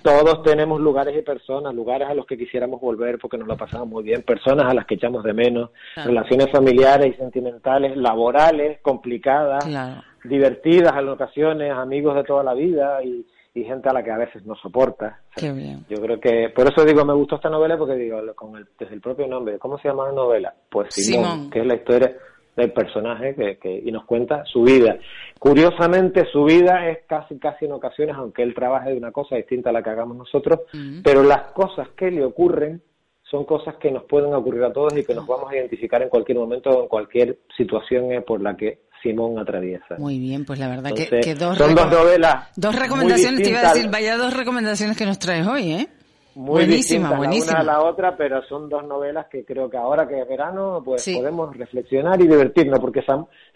[0.03, 3.88] Todos, tenemos lugares y personas, lugares a los que quisiéramos volver porque nos lo pasamos
[3.88, 9.66] muy bien, personas a las que echamos de menos, relaciones familiares y sentimentales, laborales, complicadas.
[9.66, 14.18] Claro divertidas en ocasiones, amigos de toda la vida y, gente a la que a
[14.18, 15.20] veces no soporta.
[15.37, 15.87] Qué bien.
[15.88, 18.94] Yo creo que, por eso digo, me gustó esta novela porque digo, con el, desde
[18.94, 20.52] el propio nombre, ¿cómo se llama la novela?
[20.68, 22.16] Pues Simón, que es la historia
[22.56, 24.98] del personaje que, que, y nos cuenta su vida.
[25.38, 29.70] Curiosamente, su vida es casi, casi en ocasiones, aunque él trabaje de una cosa distinta
[29.70, 30.60] a la que hagamos nosotros,
[31.04, 32.82] pero las cosas que le ocurren
[33.22, 36.08] son cosas que nos pueden ocurrir a todos y que nos vamos a identificar en
[36.08, 39.97] cualquier momento o en cualquier situación eh, por la que Simón atraviesa.
[39.99, 42.49] Muy bien, pues la verdad que, dos, son dos novelas.
[42.57, 45.88] Dos recomendaciones, te iba a decir, vaya dos recomendaciones que nos traes hoy, ¿eh?
[46.35, 47.59] Muy buenísima, buenísima.
[47.59, 50.29] La una a la otra, pero son dos novelas que creo que ahora que es
[50.29, 53.05] verano, pues podemos reflexionar y divertirnos, porque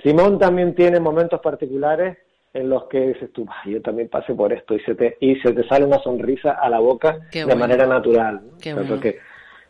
[0.02, 2.18] Simón también tiene momentos particulares
[2.54, 5.52] en los que dices tú, yo también pasé por esto y se te y se
[5.52, 8.40] te sale una sonrisa a la boca de manera natural.
[8.60, 8.74] Qué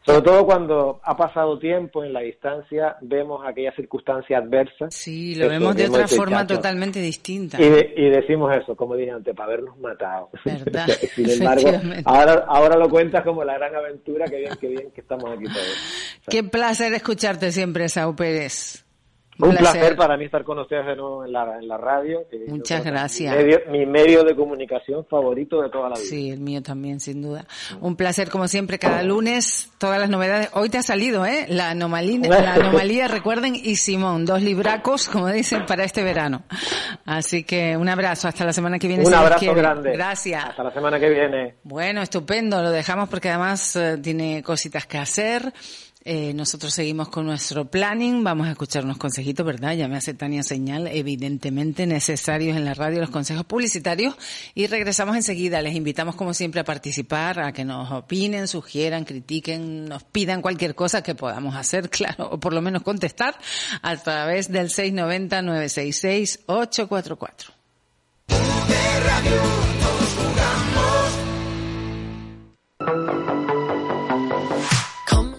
[0.09, 4.87] sobre todo cuando ha pasado tiempo en la distancia, vemos aquella circunstancia adversa.
[4.89, 7.61] Sí, lo vemos de otra forma totalmente distinta.
[7.61, 10.31] Y, decimos eso, como dije antes, para habernos matado.
[10.47, 10.87] ¿Verdad?
[11.15, 11.71] Sin embargo,
[12.07, 15.45] ahora, ahora lo cuentas como la gran aventura, que bien, que bien que estamos aquí
[15.45, 16.23] todos.
[16.27, 18.88] Qué placer escucharte siempre, Sao Pérez.
[19.39, 19.95] Un, placer.
[19.97, 22.27] para mí estar con ustedes de nuevo en la, en la radio.
[22.49, 23.37] Muchas gracias.
[23.71, 26.07] Mi medio, de comunicación favorito de toda la vida.
[26.09, 27.47] Sí, el mío también, sin duda.
[27.81, 30.51] Un placer, como siempre, cada lunes, todas las novedades.
[30.55, 31.47] Hoy te ha salido, ¿eh?
[31.49, 36.43] La anomalía, la anomalía recuerden, y Simón, dos libracos, como dicen, para este verano.
[37.05, 39.07] Así que un abrazo, hasta la semana que viene.
[39.07, 39.93] Un abrazo grande.
[39.93, 40.45] Gracias.
[40.45, 41.55] Hasta la semana que viene.
[41.63, 45.53] Bueno, estupendo, lo dejamos porque además eh, tiene cositas que hacer.
[46.05, 49.75] Eh, nosotros seguimos con nuestro planning, vamos a escuchar unos consejitos, ¿verdad?
[49.75, 54.15] Ya me hace Tania señal, evidentemente necesarios en la radio los consejos publicitarios
[54.55, 55.61] y regresamos enseguida.
[55.61, 60.75] Les invitamos como siempre a participar, a que nos opinen, sugieran, critiquen, nos pidan cualquier
[60.75, 63.37] cosa que podamos hacer, claro, o por lo menos contestar
[63.83, 67.59] a través del 690-966-844.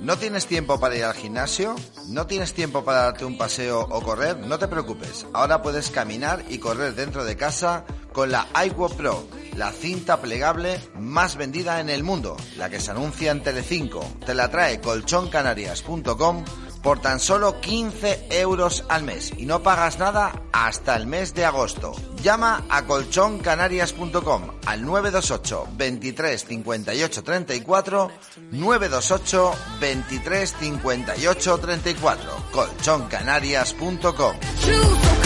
[0.10, 1.76] ¿No tienes tiempo para ir al gimnasio?
[2.08, 4.40] ¿No tienes tiempo para darte un paseo o correr?
[4.40, 9.28] No te preocupes, ahora puedes caminar y correr dentro de casa con la iWalk Pro,
[9.56, 14.04] la cinta plegable más vendida en el mundo, la que se anuncia en Telecinco.
[14.26, 16.44] Te la trae colchoncanarias.com
[16.82, 19.34] por tan solo 15 euros al mes.
[19.38, 21.94] Y no pagas nada hasta el mes de agosto.
[22.22, 28.12] Llama a colchoncanarias.com al 928 23 58 34
[28.52, 35.19] 928 23 58 34 colchoncanarias.com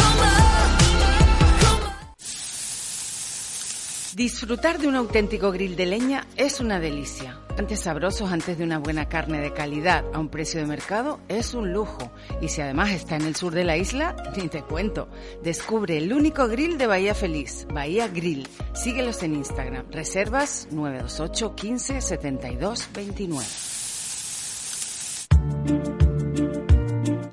[4.15, 7.39] Disfrutar de un auténtico grill de leña es una delicia.
[7.58, 11.56] Antes sabrosos antes de una buena carne de calidad a un precio de mercado es
[11.56, 12.12] un lujo.
[12.39, 15.08] Y si además está en el sur de la isla, ni te cuento.
[15.41, 18.47] Descubre el único grill de Bahía Feliz, Bahía Grill.
[18.76, 19.88] Síguelos en Instagram.
[19.89, 23.47] Reservas 928 15 72 29.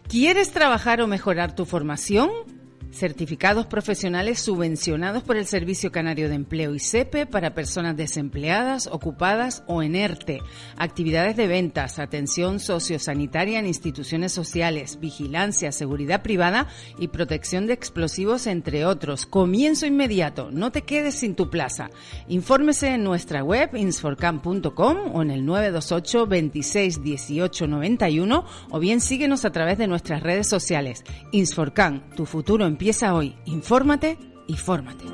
[0.09, 2.31] ¿Quieres trabajar o mejorar tu formación?
[2.93, 9.63] Certificados profesionales subvencionados por el Servicio Canario de Empleo y SEPE para personas desempleadas, ocupadas
[9.69, 10.41] o en ERTE.
[10.77, 16.67] Actividades de ventas, atención sociosanitaria en instituciones sociales, vigilancia, seguridad privada
[16.99, 19.25] y protección de explosivos, entre otros.
[19.25, 20.51] Comienzo inmediato.
[20.51, 21.91] No te quedes sin tu plaza.
[22.29, 29.45] Infórmese en nuestra web insforcam.com o en el 928 26 18 91 o bien síguenos
[29.45, 31.05] a través de nuestras redes sociales.
[31.31, 33.37] Insforcam, tu futuro en Empieza hoy.
[33.45, 34.17] Infórmate
[34.47, 35.05] y fórmate.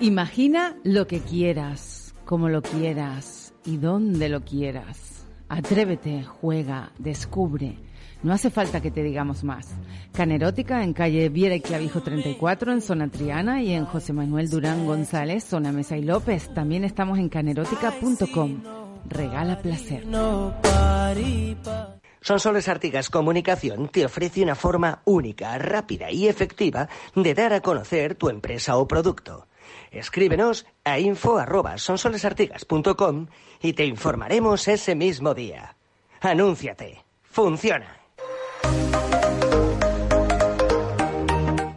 [0.00, 5.26] Imagina lo que quieras, como lo quieras y donde lo quieras.
[5.50, 7.76] Atrévete, juega, descubre.
[8.22, 9.68] No hace falta que te digamos más.
[10.12, 14.86] Canerótica en calle Viera y Clavijo 34 en zona Triana y en José Manuel Durán
[14.86, 16.48] González, zona Mesa y López.
[16.54, 18.62] También estamos en canerótica.com.
[19.10, 20.06] Regala placer.
[22.22, 28.14] Sonsoles Artigas Comunicación te ofrece una forma única, rápida y efectiva de dar a conocer
[28.14, 29.48] tu empresa o producto.
[29.90, 33.26] Escríbenos a info@sonsolesartigas.com
[33.60, 35.74] y te informaremos ese mismo día.
[36.20, 37.04] Anúnciate.
[37.24, 37.98] Funciona.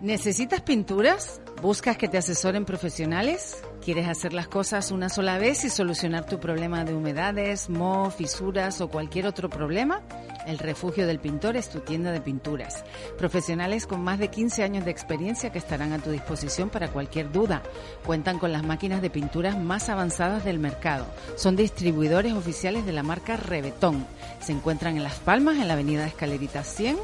[0.05, 1.41] ¿Necesitas pinturas?
[1.63, 3.63] ¿Buscas que te asesoren profesionales?
[3.83, 8.81] ¿Quieres hacer las cosas una sola vez y solucionar tu problema de humedades, moho, fisuras
[8.81, 10.03] o cualquier otro problema?
[10.45, 12.83] El Refugio del Pintor es tu tienda de pinturas.
[13.17, 17.31] Profesionales con más de 15 años de experiencia que estarán a tu disposición para cualquier
[17.31, 17.63] duda.
[18.05, 21.07] Cuentan con las máquinas de pinturas más avanzadas del mercado.
[21.35, 24.05] Son distribuidores oficiales de la marca Rebetón.
[24.39, 26.95] Se encuentran en Las Palmas, en la avenida Escalerita 100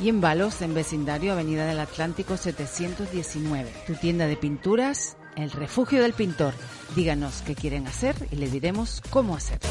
[0.00, 3.70] y en Balos, en vecindario Avenida del Atlántico 719.
[3.86, 6.54] Tu tienda de pinturas el refugio del pintor.
[6.94, 9.68] Díganos qué quieren hacer y le diremos cómo hacerlo.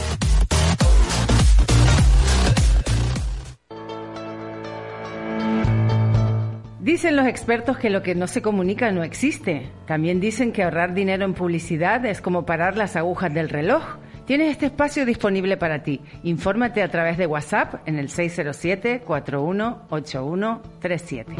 [6.79, 9.69] Dicen los expertos que lo que no se comunica no existe.
[9.85, 13.83] También dicen que ahorrar dinero en publicidad es como parar las agujas del reloj.
[14.31, 15.99] Tienes este espacio disponible para ti.
[16.23, 21.35] Infórmate a través de WhatsApp en el 607 418137.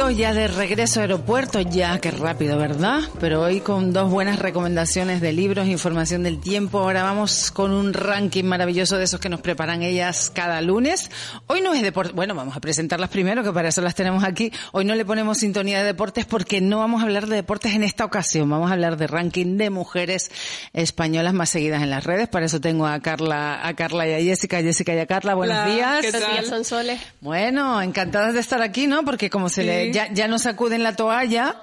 [0.00, 3.00] 11.35 minutitos ya de regreso a aeropuerto, ya que rápido, ¿verdad?
[3.20, 6.78] Pero hoy con dos buenas recomendaciones de libros, información del tiempo.
[6.78, 11.10] Ahora vamos con un ranking maravilloso de esos que nos preparan ellas cada lunes.
[11.52, 14.52] Hoy no es deporte, bueno, vamos a presentarlas primero, que para eso las tenemos aquí.
[14.72, 17.82] Hoy no le ponemos sintonía de deportes porque no vamos a hablar de deportes en
[17.82, 18.48] esta ocasión.
[18.48, 20.30] Vamos a hablar de ranking de mujeres
[20.72, 22.28] españolas más seguidas en las redes.
[22.28, 25.34] Para eso tengo a Carla, a Carla y a Jessica, Jessica y a Carla.
[25.34, 26.00] Buenos días.
[26.00, 26.46] ¿Qué tal?
[26.46, 27.00] Son soles.
[27.20, 29.04] Bueno, encantadas de estar aquí aquí, ¿no?
[29.04, 31.56] Porque como se le, ya, ya no sacuden la toalla.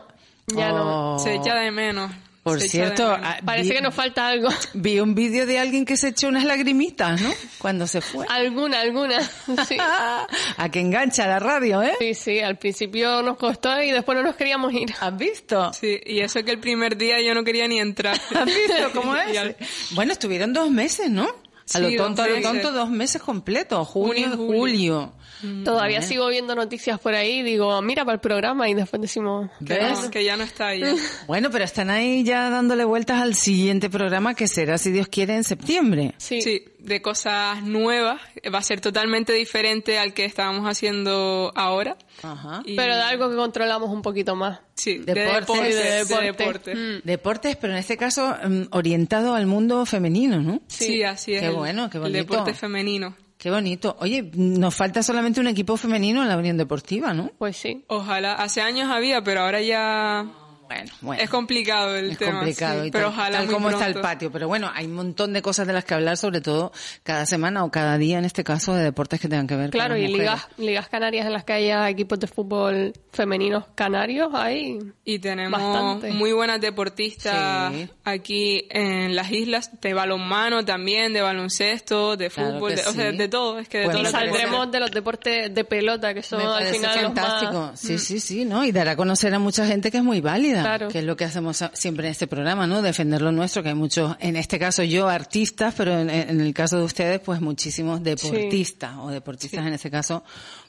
[0.47, 1.15] Ya no.
[1.15, 1.19] Oh.
[1.19, 2.11] Se echa de menos.
[2.47, 4.49] Por cierto, ah, parece que nos falta algo.
[4.73, 7.29] Vi un vídeo de alguien que se echó unas lagrimitas, ¿no?
[7.57, 8.25] Cuando se fue.
[8.29, 9.19] Alguna, alguna.
[9.67, 9.75] Sí.
[9.79, 11.93] a que engancha la radio, ¿eh?
[11.99, 14.93] Sí, sí, al principio nos costó y después no nos queríamos ir.
[14.99, 15.73] ¿Has visto?
[15.73, 18.15] Sí, y eso que el primer día yo no quería ni entrar.
[18.35, 19.55] ¿Has visto cómo es?
[19.91, 21.27] Bueno, estuvieron dos meses, ¿no?
[21.73, 25.13] A lo tonto, a lo tonto, dos meses completos, junio, y julio.
[25.41, 29.49] Mm, Todavía sigo viendo noticias por ahí, digo, mira para el programa y después decimos
[29.59, 30.09] ¿Ves?
[30.11, 30.81] que ya no está ahí.
[31.27, 35.35] bueno, pero están ahí ya dándole vueltas al siguiente programa que será, si Dios quiere,
[35.35, 36.13] en septiembre.
[36.17, 36.41] Sí.
[36.41, 38.21] sí, de cosas nuevas.
[38.53, 41.97] Va a ser totalmente diferente al que estábamos haciendo ahora.
[42.23, 42.63] Ajá.
[42.65, 44.59] Pero de algo que controlamos un poquito más.
[44.75, 46.75] Sí, deportes, de, deporte.
[46.75, 47.01] Mm.
[47.03, 50.61] Deportes, pero en este caso mm, orientado al mundo femenino, ¿no?
[50.67, 51.41] Sí, así es.
[51.41, 52.17] Qué bueno, qué bonito.
[52.19, 53.15] El deporte femenino.
[53.47, 53.95] Qué bonito.
[54.01, 57.31] Oye, nos falta solamente un equipo femenino en la Unión Deportiva, ¿no?
[57.37, 57.85] Pues sí.
[57.87, 58.33] Ojalá.
[58.33, 60.25] Hace años había, pero ahora ya
[60.67, 61.23] bueno, bueno.
[61.23, 62.39] Es complicado el es tema.
[62.39, 62.83] complicado.
[62.91, 64.31] pero tal, ojalá tal como está el patio.
[64.31, 66.71] Pero bueno, hay un montón de cosas de las que hablar, sobre todo
[67.03, 69.95] cada semana o cada día, en este caso, de deportes que tengan que ver claro,
[69.95, 74.29] con Claro, y ligas, ligas canarias en las que haya equipos de fútbol femeninos canarios,
[74.33, 82.17] hay Y tenemos muy buenas deportistas aquí en las islas, de balonmano también, de baloncesto,
[82.17, 83.59] de fútbol, de, o sea, de todo.
[83.59, 86.99] Es que de todo y saldremos de los deportes de pelota, que son al final
[86.99, 87.51] fantástico.
[87.51, 87.79] los más...
[87.79, 87.99] Sí, mm.
[87.99, 88.65] sí, sí, ¿no?
[88.65, 90.56] Y dará a conocer a mucha gente que es muy válida
[90.91, 92.81] que es lo que hacemos siempre en este programa, ¿no?
[92.81, 96.77] Defender lo nuestro, que hay muchos, en este caso yo, artistas, pero en, el caso
[96.77, 100.23] de ustedes, pues muchísimos deportistas, o deportistas en este caso,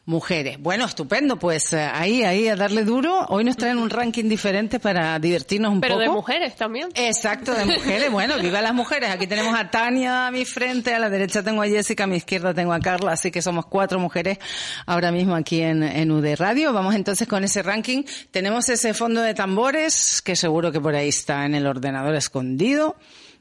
[0.09, 0.57] mujeres.
[0.59, 3.27] Bueno, estupendo, pues eh, ahí, ahí a darle duro.
[3.29, 5.87] Hoy nos traen un ranking diferente para divertirnos un poco.
[5.87, 6.89] Pero de mujeres también.
[6.95, 8.11] Exacto, de mujeres.
[8.11, 9.11] Bueno, viva las mujeres.
[9.11, 12.17] Aquí tenemos a Tania a mi frente, a la derecha tengo a Jessica, a mi
[12.17, 14.39] izquierda tengo a Carla, así que somos cuatro mujeres
[14.87, 16.73] ahora mismo aquí en, en UD Radio.
[16.73, 18.05] Vamos entonces con ese ranking.
[18.31, 22.97] Tenemos ese fondo de tambores, que seguro que por ahí está en el ordenador escondido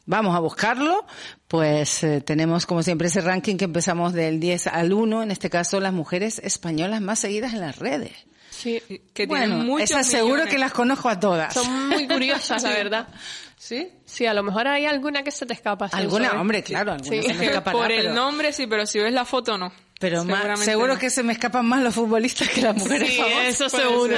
[0.07, 1.05] vamos a buscarlo,
[1.47, 5.51] pues eh, tenemos como siempre ese ranking que empezamos del 10 al 1, en este
[5.51, 8.13] caso las mujeres españolas más seguidas en las redes.
[8.49, 8.81] Sí,
[9.13, 11.53] que bueno, muchos esas seguro que las conozco a todas.
[11.53, 13.07] Son muy curiosas, la verdad.
[13.55, 13.89] ¿Sí?
[14.05, 15.89] Sí, a lo mejor hay alguna que se te escapa.
[15.91, 19.25] Alguna, hombre, claro, alguna se me escapará, Por el nombre sí, pero si ves la
[19.25, 19.71] foto no.
[19.99, 23.67] Pero más, seguro que se me escapan más los futbolistas que las mujeres sí, eso
[23.69, 24.17] seguro.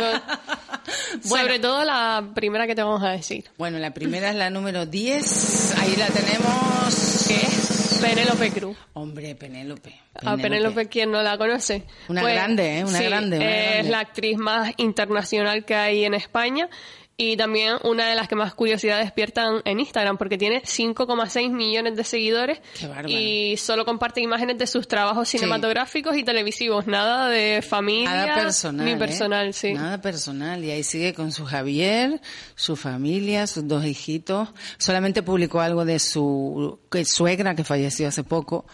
[1.24, 3.46] Sobre todo la primera que te vamos a decir.
[3.58, 5.76] Bueno, la primera es la número 10.
[5.80, 7.26] Ahí la tenemos.
[7.28, 8.00] ¿Qué es?
[8.02, 8.78] Penélope Cruz.
[8.94, 9.94] Hombre, Penélope.
[10.14, 11.84] A Penélope, ¿quién no la conoce?
[12.08, 12.86] Una pues, grande, ¿eh?
[12.86, 13.38] Una grande.
[13.38, 16.70] Una es la actriz más internacional que hay en España
[17.22, 21.98] y también una de las que más curiosidad despiertan en Instagram, porque tiene 5,6 millones
[21.98, 22.62] de seguidores
[23.08, 28.86] y solo comparte imágenes de sus trabajos cinematográficos y televisivos, nada de familia nada personal,
[28.86, 28.96] ni ¿eh?
[28.96, 29.74] personal, sí.
[29.74, 32.22] Nada personal y ahí sigue con su Javier,
[32.56, 34.48] su familia, sus dos hijitos.
[34.78, 38.66] Solamente publicó algo de su suegra que falleció hace poco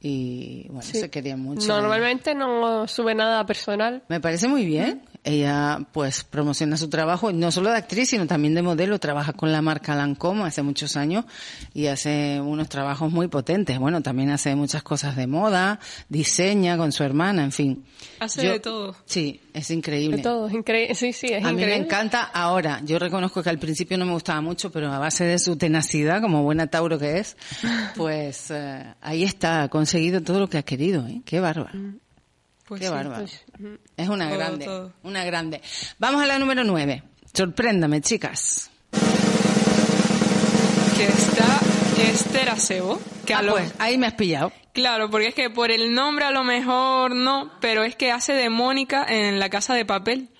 [0.00, 1.68] y bueno, se quería mucho.
[1.68, 4.02] Normalmente no sube nada personal.
[4.08, 8.54] Me parece muy bien ella pues promociona su trabajo, no solo de actriz, sino también
[8.54, 11.24] de modelo, trabaja con la marca Lancome hace muchos años
[11.74, 13.78] y hace unos trabajos muy potentes.
[13.78, 17.84] Bueno, también hace muchas cosas de moda, diseña con su hermana, en fin.
[18.18, 18.96] Hace de todo.
[19.04, 20.16] Sí, es increíble.
[20.16, 20.94] De todo, es increíble.
[20.94, 22.80] Sí, sí, es a mí me encanta ahora.
[22.84, 26.20] Yo reconozco que al principio no me gustaba mucho, pero a base de su tenacidad,
[26.20, 27.36] como buena Tauro que es,
[27.96, 31.06] pues eh, ahí está, ha conseguido todo lo que ha querido.
[31.06, 31.22] ¿eh?
[31.24, 31.78] Qué bárbaro.
[31.78, 32.01] Mm.
[32.72, 33.24] Pues Qué bárbaro.
[33.24, 33.44] Pues,
[33.98, 34.66] es una grande,
[35.02, 35.60] una grande.
[35.98, 37.02] Vamos a la número nueve.
[37.34, 38.70] Sorpréndame, chicas.
[40.96, 41.60] Que está
[42.02, 42.98] Esther Acebo.
[43.26, 44.54] Que ah, pues, ahí me has pillado.
[44.72, 48.32] Claro, porque es que por el nombre a lo mejor no, pero es que hace
[48.32, 50.30] de Mónica en La Casa de Papel.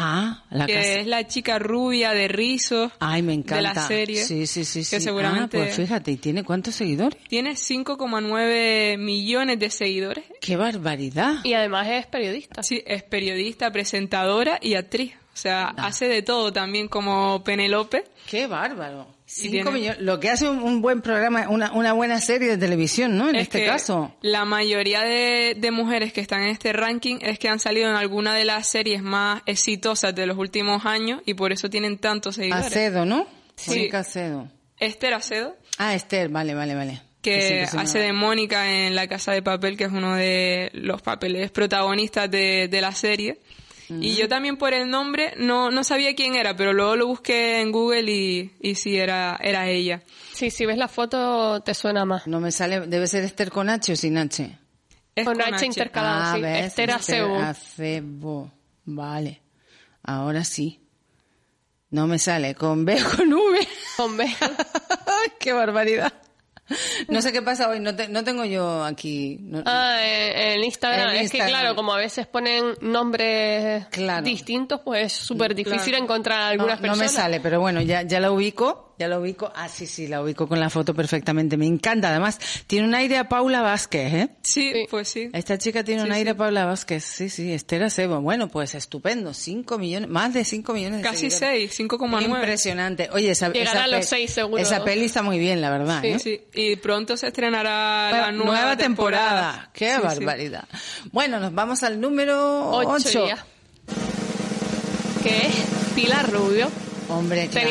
[0.00, 2.92] Ah, la que es la chica rubia de rizos.
[3.00, 3.56] Ay, me encanta.
[3.56, 4.24] De la serie.
[4.24, 4.80] Sí, sí, sí.
[4.80, 5.58] Que seguramente.
[5.58, 7.18] Ah, pues fíjate, ¿y tiene cuántos seguidores?
[7.24, 10.24] Tiene 5,9 millones de seguidores.
[10.40, 11.44] ¡Qué barbaridad!
[11.44, 12.62] Y además es periodista.
[12.62, 15.14] Sí, es periodista, presentadora y actriz.
[15.34, 18.04] O sea, hace de todo también como Penelope.
[18.26, 19.17] ¡Qué bárbaro!
[19.30, 23.28] Cinco millones, lo que hace un, buen programa, una, una, buena serie de televisión, ¿no?
[23.28, 24.16] En este caso.
[24.22, 27.96] La mayoría de, de, mujeres que están en este ranking es que han salido en
[27.96, 32.36] alguna de las series más exitosas de los últimos años y por eso tienen tantos
[32.36, 32.68] seguidores.
[32.68, 33.26] Acedo, ¿no?
[33.54, 33.90] Sí.
[33.92, 34.48] Acedo.
[34.78, 35.56] Esther Acedo.
[35.76, 37.02] Ah, Esther, vale, vale, vale.
[37.20, 41.50] Que, hace de Mónica en La Casa de Papel, que es uno de los papeles
[41.50, 43.40] protagonistas de, de la serie.
[43.90, 47.60] Y yo también por el nombre no, no sabía quién era, pero luego lo busqué
[47.60, 50.02] en Google y, y sí, era, era ella.
[50.32, 52.26] Sí, si ves la foto te suena más.
[52.26, 54.58] No me sale, debe ser Esther con H o sin H.
[55.24, 56.44] con, H, intercalada, ah, sí.
[56.44, 57.36] Esther Acebo.
[57.38, 58.52] Acebo.
[58.84, 59.40] Vale.
[60.02, 60.80] Ahora sí.
[61.90, 62.54] No me sale.
[62.54, 63.68] ¿Con B o con V?
[63.96, 64.26] Con B.
[65.40, 66.12] ¡Qué barbaridad!
[67.08, 69.38] No sé qué pasa hoy, no, no tengo yo aquí.
[69.64, 71.16] ah, en Instagram.
[71.16, 73.86] Es que claro, como a veces ponen nombres
[74.22, 76.98] distintos, pues es súper difícil encontrar algunas personas.
[76.98, 78.87] No me sale, pero bueno, ya, ya la ubico.
[78.98, 79.52] Ya la ubico.
[79.54, 81.56] Ah, sí, sí, la ubico con la foto perfectamente.
[81.56, 82.08] Me encanta.
[82.08, 84.28] Además, tiene un aire a Paula Vázquez, ¿eh?
[84.42, 85.30] Sí, pues sí.
[85.32, 87.04] Esta chica tiene un aire a Paula Vázquez.
[87.04, 88.20] Sí, sí, Esther Acebo.
[88.20, 89.34] Bueno, pues estupendo.
[89.34, 93.08] Cinco millones, más de cinco millones de Casi seis, cinco como Impresionante.
[93.12, 94.60] Oye, esa, esa, los seis, seguro.
[94.60, 96.00] esa peli está muy bien, la verdad.
[96.00, 96.18] Sí, ¿eh?
[96.18, 96.40] sí.
[96.54, 99.70] Y pronto se estrenará la nueva, temporada.
[99.72, 100.64] Qué barbaridad.
[101.12, 103.26] Bueno, nos vamos al número ocho.
[105.22, 105.54] Que es
[105.94, 106.68] Pilar Rubio.
[107.08, 107.70] Hombre, claro.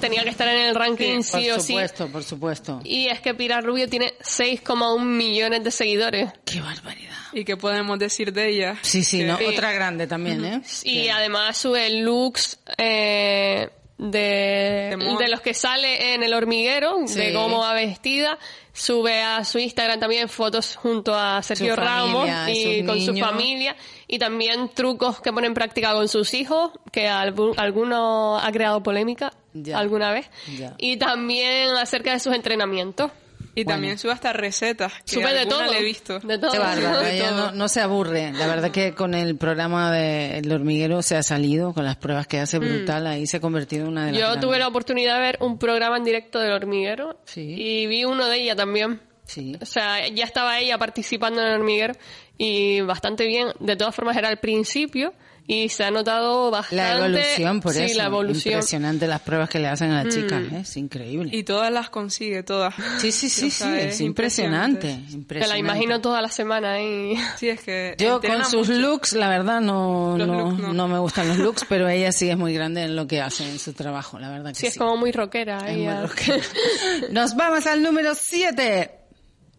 [0.00, 1.72] tenía que estar en el ranking sí, o sí.
[1.72, 2.80] Por supuesto, por supuesto.
[2.84, 6.30] Y es que Pilar Rubio tiene 6,1 millones de seguidores.
[6.44, 7.16] ¡Qué barbaridad!
[7.32, 8.78] ¿Y qué podemos decir de ella?
[8.82, 9.38] Sí, sí, ¿no?
[9.48, 10.62] Otra grande también, ¿eh?
[10.84, 12.58] Y además sube looks...
[12.76, 13.68] Eh,
[13.98, 18.38] de, de, los que sale en el hormiguero, de cómo va vestida.
[18.72, 23.74] Sube a su Instagram también fotos junto a Sergio Ramos y con su familia.
[24.10, 29.32] Y también trucos que pone en práctica con sus hijos, que alguno ha creado polémica
[29.74, 30.30] alguna vez.
[30.78, 33.10] Y también acerca de sus entrenamientos.
[33.54, 34.92] Y también sube hasta recetas.
[35.04, 35.72] sube de todo.
[35.72, 36.20] he visto.
[36.20, 37.52] De todo.
[37.52, 38.32] no, se aburre.
[38.32, 42.26] La verdad que con el programa de El Hormiguero se ha salido, con las pruebas
[42.26, 42.62] que hace mm.
[42.62, 45.38] brutal, ahí se ha convertido en una de las Yo tuve la oportunidad de ver
[45.40, 49.00] un programa en directo del Hormiguero y vi uno de ella también.
[49.24, 49.56] Sí.
[49.60, 51.94] O sea, ya estaba ella participando en el hormiguero
[52.38, 53.48] y bastante bien.
[53.58, 55.12] De todas formas, era al principio
[55.50, 56.76] y se ha notado bastante.
[56.76, 58.54] La evolución, por sí, La evolución.
[58.54, 60.54] Impresionante las pruebas que le hacen a la chica, mm.
[60.54, 60.60] ¿eh?
[60.60, 61.34] es increíble.
[61.34, 62.74] Y todas las consigue, todas.
[62.98, 65.40] Sí, sí, sí, sí, es, impresionante, impresionante.
[65.40, 67.16] Te la imagino toda la semana y...
[67.38, 67.94] Sí, es que...
[67.98, 72.12] Yo con sus looks, la verdad, no, no, no, me gustan los looks, pero ella
[72.12, 74.60] sí es muy grande en lo que hace, en su trabajo, la verdad que sí.
[74.60, 75.64] Sí, es como muy rockera.
[75.66, 75.94] ella.
[75.94, 76.42] Muy rockera.
[77.10, 78.90] Nos vamos al número 7.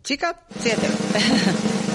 [0.03, 0.87] Chica, 7.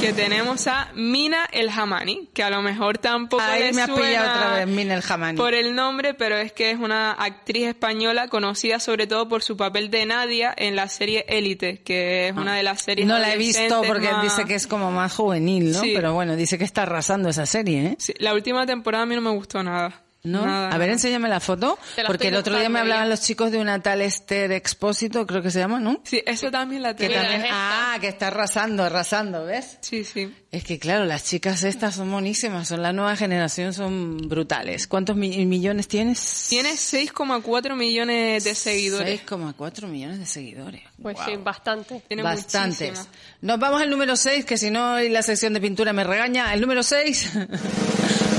[0.00, 4.30] Que tenemos a Mina El Hamani, que a lo mejor tampoco Ahí me ha pillado
[4.30, 5.36] otra vez, Mina El Hamani.
[5.36, 9.56] Por el nombre, pero es que es una actriz española conocida sobre todo por su
[9.56, 13.34] papel de Nadia en la serie Élite, que es una de las series No la
[13.34, 15.80] he visto porque dice que es como más juvenil, ¿no?
[15.82, 17.96] Pero bueno, dice que está arrasando esa serie, ¿eh?
[17.98, 20.02] Sí, la última temporada a mí no me gustó nada.
[20.24, 20.44] ¿No?
[20.44, 21.78] a ver, enséñame la foto.
[22.06, 25.50] Porque el otro día me hablaban los chicos de una tal Esther Expósito, creo que
[25.50, 26.00] se llama, ¿no?
[26.04, 27.14] Sí, eso también la tengo.
[27.50, 29.78] ah, que está arrasando, arrasando, ¿ves?
[29.80, 30.34] Sí, sí.
[30.50, 34.86] Es que claro, las chicas estas son monísimas, son la nueva generación, son brutales.
[34.86, 36.46] ¿Cuántos millones tienes?
[36.48, 39.20] Tienes 6,4 millones de seguidores.
[39.26, 40.82] 6,4 millones de seguidores.
[41.00, 42.02] Pues sí, bastante.
[42.08, 43.08] Tiene Bastantes.
[43.40, 46.52] Nos vamos al número 6, que si no la sección de pintura me regaña.
[46.54, 47.32] El número 6.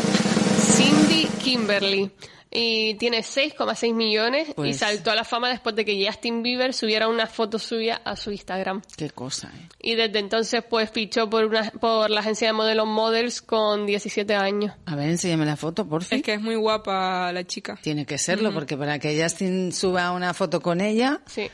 [1.44, 2.12] Kimberly.
[2.52, 6.74] Y tiene 6,6 millones y pues saltó a la fama después de que Justin Bieber
[6.74, 8.82] subiera una foto suya a su Instagram.
[8.98, 9.68] Qué cosa, ¿eh?
[9.80, 14.34] Y desde entonces pues fichó por una, por la agencia de modelos Models con 17
[14.34, 14.74] años.
[14.88, 16.18] A ver, enséñame la foto, por fin.
[16.18, 17.78] Es que es muy guapa la chica.
[17.84, 21.22] Tiene que serlo, porque para que Justin suba una foto con ella...
[21.28, 21.52] Sí.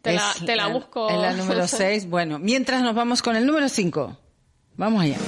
[0.00, 1.10] Te, la, te la, busco.
[1.10, 2.08] En la número 6.
[2.08, 4.16] Bueno, mientras nos vamos con el número 5.
[4.76, 5.18] Vamos allá.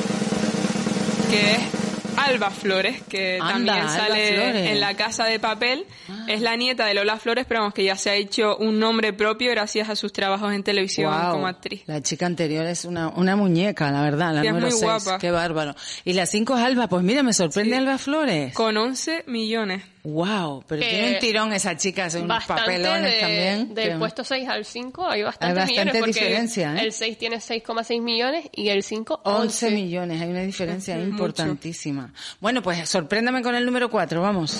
[1.31, 1.82] Que es
[2.25, 5.85] Alba Flores, que también sale en La Casa de Papel.
[6.09, 6.27] Ah.
[6.29, 9.13] Es la nieta de Lola Flores, pero vamos que ya se ha hecho un nombre
[9.13, 11.83] propio gracias a sus trabajos en televisión como actriz.
[11.87, 15.17] La chica anterior es una, una muñeca, la verdad, la número 6.
[15.21, 15.75] Qué bárbaro.
[16.05, 18.55] Y la 5 es Alba, pues mira, me sorprende Alba Flores.
[18.55, 19.92] Con 11 millones.
[20.05, 23.73] Wow, pero tiene un tirón esa chica, hace unos papelones también.
[23.73, 26.75] Del puesto 6 al 5 hay bastante, hay bastante diferencia.
[26.75, 26.85] ¿eh?
[26.87, 29.67] El 6 tiene 6,6 millones y el 5 11.
[29.67, 32.13] 11 millones, hay una diferencia importantísima.
[32.41, 34.59] Bueno, pues sorpréndame con el número 4, vamos.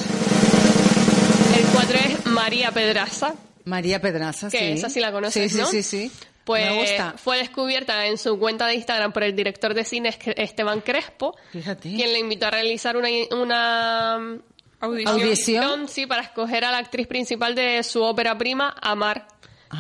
[1.59, 3.35] El 4 es María Pedraza.
[3.65, 4.73] María Pedraza, que sí.
[4.73, 5.67] esa sí la conoces, ¿no?
[5.67, 6.13] Sí, sí, sí.
[6.45, 6.69] Pues
[7.17, 11.91] fue descubierta en su cuenta de Instagram por el director de cine Esteban Crespo, Fíjate.
[11.95, 14.39] quien le invitó a realizar una, una
[14.83, 15.89] audición.
[15.89, 19.27] sí, para escoger a la actriz principal de su ópera prima, Amar.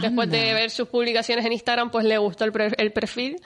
[0.00, 3.36] Después de ver sus publicaciones en Instagram, pues le gustó el, el perfil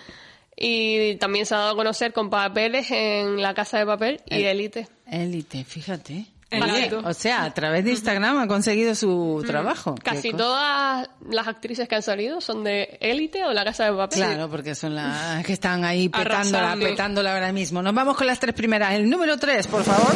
[0.57, 4.43] y también se ha dado a conocer con papeles en La Casa de Papel y
[4.45, 4.89] Élite.
[5.07, 6.27] Élite, fíjate.
[7.05, 9.97] o sea, a través de Instagram ha conseguido su trabajo.
[10.03, 14.19] Casi todas las actrices que han salido son de Élite o La Casa de Papel.
[14.19, 17.83] Claro, porque son las que están ahí petándola, petándola ahora mismo.
[17.83, 18.95] Nos vamos con las tres primeras.
[18.95, 20.15] El número tres, por favor.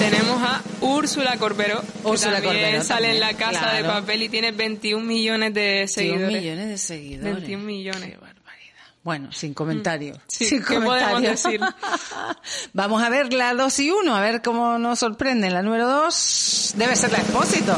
[0.00, 4.50] Tenemos a Úrsula Corbero, Úrsula que también sale en La Casa de Papel y tiene
[4.50, 6.28] 21 millones de seguidores.
[6.28, 7.34] 21 millones de seguidores.
[7.34, 8.18] 21 millones.
[9.02, 10.14] Bueno, sin comentario.
[10.26, 11.60] Sí, sin ¿qué podemos decir?
[12.72, 15.52] Vamos a ver la 2 y 1, a ver cómo nos sorprenden.
[15.52, 17.76] La número 2 debe ser la Expósito.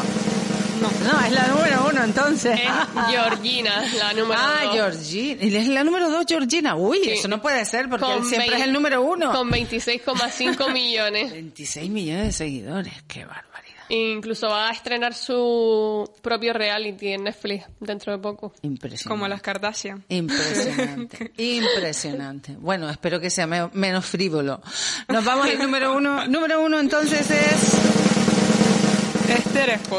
[0.83, 1.13] No.
[1.13, 2.61] No, es la número 1 entonces.
[2.61, 4.51] Es Georgina, la número 2.
[4.51, 5.45] Ah, Georgina.
[5.45, 6.75] ¿Y es la número 2 Georgina?
[6.77, 9.33] Uy, eso no puede ser porque él siempre es el número 1.
[9.33, 11.31] Con 26,5 millones.
[11.33, 13.53] 26 millones de seguidores, qué bárbaro.
[13.89, 18.55] Incluso va a estrenar su propio reality en Netflix dentro de poco.
[18.63, 19.09] Impresionante.
[19.09, 20.03] Como las Kardashian.
[20.09, 21.31] Impresionante.
[21.37, 22.57] Impresionante.
[22.59, 24.63] Bueno, espero que sea menos frívolo.
[25.09, 26.27] Nos vamos al número uno.
[26.27, 27.92] Número uno entonces es...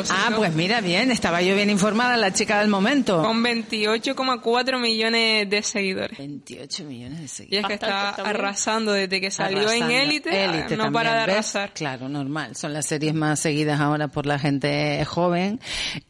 [0.09, 3.21] Ah, pues mira, bien, estaba yo bien informada, la chica del momento.
[3.21, 6.17] Con 28,4 millones de seguidores.
[6.17, 7.53] 28 millones de seguidores.
[7.53, 11.71] Y es que está arrasando desde que salió en Élite, no para de arrasar.
[11.73, 15.59] Claro, normal, son las series más seguidas ahora por la gente joven.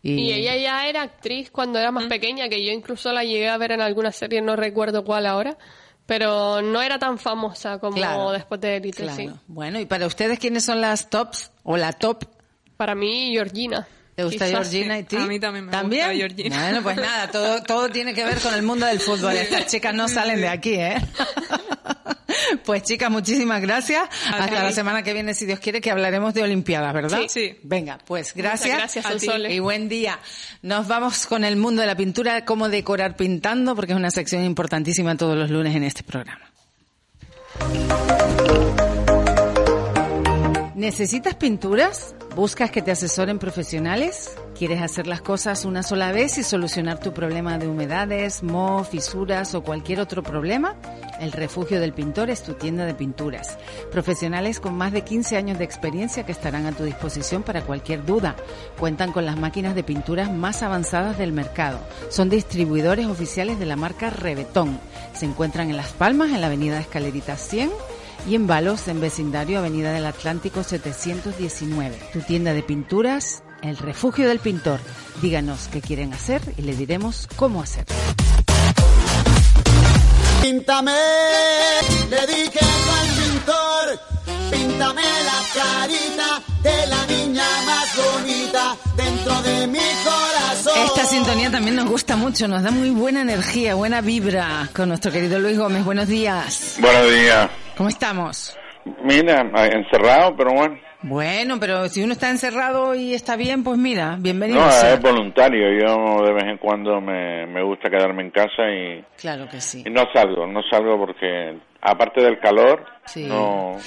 [0.02, 3.58] Y, ella ya era actriz cuando era más pequeña, que yo incluso la llegué a
[3.58, 5.58] ver en alguna serie, no recuerdo cuál ahora
[6.06, 9.30] pero no era tan famosa como después de Élite, sí.
[9.48, 12.26] Bueno, y para ustedes, ¿quiénes son las tops o la top
[12.78, 13.88] para mí, Georgina.
[14.16, 15.16] ¿Te gusta Georgina y ti?
[15.16, 16.06] A mí también me ¿También?
[16.06, 16.62] gusta Georgina.
[16.62, 19.36] Bueno, pues nada, todo, todo tiene que ver con el mundo del fútbol.
[19.36, 20.96] Estas chicas no salen de aquí, ¿eh?
[22.66, 24.04] Pues chicas, muchísimas gracias.
[24.32, 27.20] Hasta la semana que viene, si Dios quiere, que hablaremos de Olimpiadas, ¿verdad?
[27.22, 27.28] Sí.
[27.30, 27.60] sí.
[27.64, 28.78] Venga, pues gracias.
[28.78, 29.28] gracias, a ti.
[29.50, 30.20] Y buen día.
[30.62, 34.44] Nos vamos con el mundo de la pintura, cómo decorar pintando, porque es una sección
[34.44, 36.50] importantísima todos los lunes en este programa.
[40.84, 42.14] ¿Necesitas pinturas?
[42.36, 44.36] ¿Buscas que te asesoren profesionales?
[44.54, 49.56] ¿Quieres hacer las cosas una sola vez y solucionar tu problema de humedades, moho, fisuras
[49.56, 50.76] o cualquier otro problema?
[51.22, 53.58] El Refugio del Pintor es tu tienda de pinturas.
[53.94, 58.04] Profesionales con más de 15 años de experiencia que estarán a tu disposición para cualquier
[58.04, 58.36] duda.
[58.78, 61.80] Cuentan con las máquinas de pinturas más avanzadas del mercado.
[62.10, 64.82] Son distribuidores oficiales de la marca Rebetón.
[65.14, 67.72] Se encuentran en Las Palmas, en la avenida Escalerita 100
[68.28, 72.00] y en Balos, en vecindario Avenida del Atlántico 719.
[72.14, 74.80] Tu tienda de pinturas, el refugio del pintor.
[75.22, 77.86] Díganos qué quieren hacer y le diremos cómo hacer.
[80.42, 80.92] Píntame,
[82.10, 84.00] le dije al pintor,
[84.52, 90.74] píntame la carita de la niña más bonita dentro de mi corazón.
[90.86, 95.14] Esta sintonía también nos gusta mucho, nos da muy buena energía, buena vibra con nuestro
[95.14, 95.86] querido Luis Gómez.
[95.86, 96.76] Buenos días.
[96.80, 97.50] Buenos días.
[97.78, 98.58] ¿Cómo estamos?
[99.04, 100.80] Mira, encerrado, pero bueno.
[101.02, 104.62] Bueno, pero si uno está encerrado y está bien, pues mira, bienvenido.
[104.62, 105.68] No, es voluntario.
[105.82, 109.04] Yo de vez en cuando me, me gusta quedarme en casa y.
[109.20, 109.84] Claro que sí.
[109.86, 113.26] Y no salgo, no salgo porque, aparte del calor, sí.
[113.26, 113.78] no.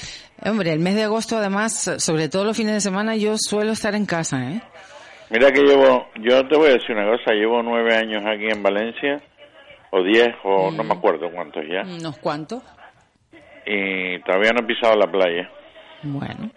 [0.44, 3.94] Hombre, el mes de agosto, además, sobre todo los fines de semana, yo suelo estar
[3.94, 4.60] en casa, ¿eh?
[5.30, 8.62] Mira que llevo, yo te voy a decir una cosa, llevo nueve años aquí en
[8.62, 9.22] Valencia,
[9.90, 10.98] o diez, o no me mm.
[10.98, 11.82] acuerdo cuántos ya.
[11.82, 12.62] ¿Unos cuantos?
[13.66, 15.50] Y todavía no he pisado la playa.
[16.02, 16.50] Bueno.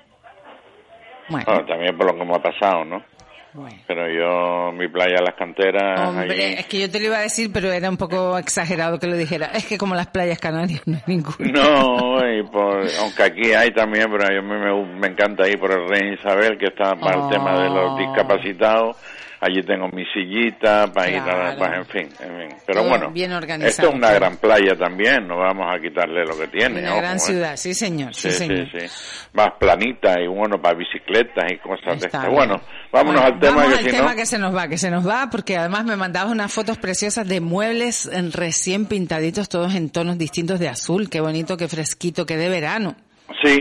[1.30, 1.66] Bueno.
[1.66, 3.04] también por lo que me ha pasado, ¿no?
[3.52, 3.78] Bueno.
[3.88, 6.00] Pero yo, mi playa, las canteras.
[6.08, 9.08] Hombre, es que yo te lo iba a decir, pero era un poco exagerado que
[9.08, 9.48] lo dijera.
[9.48, 11.52] Es que como las playas canarias no hay ninguna.
[11.52, 15.72] No, y por, aunque aquí hay también, pero a mí me, me encanta ir por
[15.72, 17.98] el Rey Isabel, que está para el tema de los oh.
[17.98, 18.98] discapacitados
[19.42, 22.58] allí tengo mi sillita para ir a pues, en fin, en fin.
[22.66, 23.32] Pero bueno, bien
[23.62, 26.82] esto es una gran playa también, no vamos a quitarle lo que tiene.
[26.82, 27.20] Una gran ¿eh?
[27.20, 28.68] ciudad, sí señor, sí, señor.
[28.72, 28.86] Sí,
[29.34, 32.30] Más planita y bueno, para bicicletas y cosas de estas.
[32.30, 32.56] Bueno,
[32.92, 33.64] vámonos al tema.
[33.64, 36.32] Vamos al tema que se nos va, que se nos va, porque además me mandabas
[36.32, 41.10] unas fotos preciosas de muebles recién pintaditos, todos en tonos distintos de azul.
[41.10, 42.96] Qué bonito, qué fresquito, qué de verano.
[43.44, 43.58] Sí,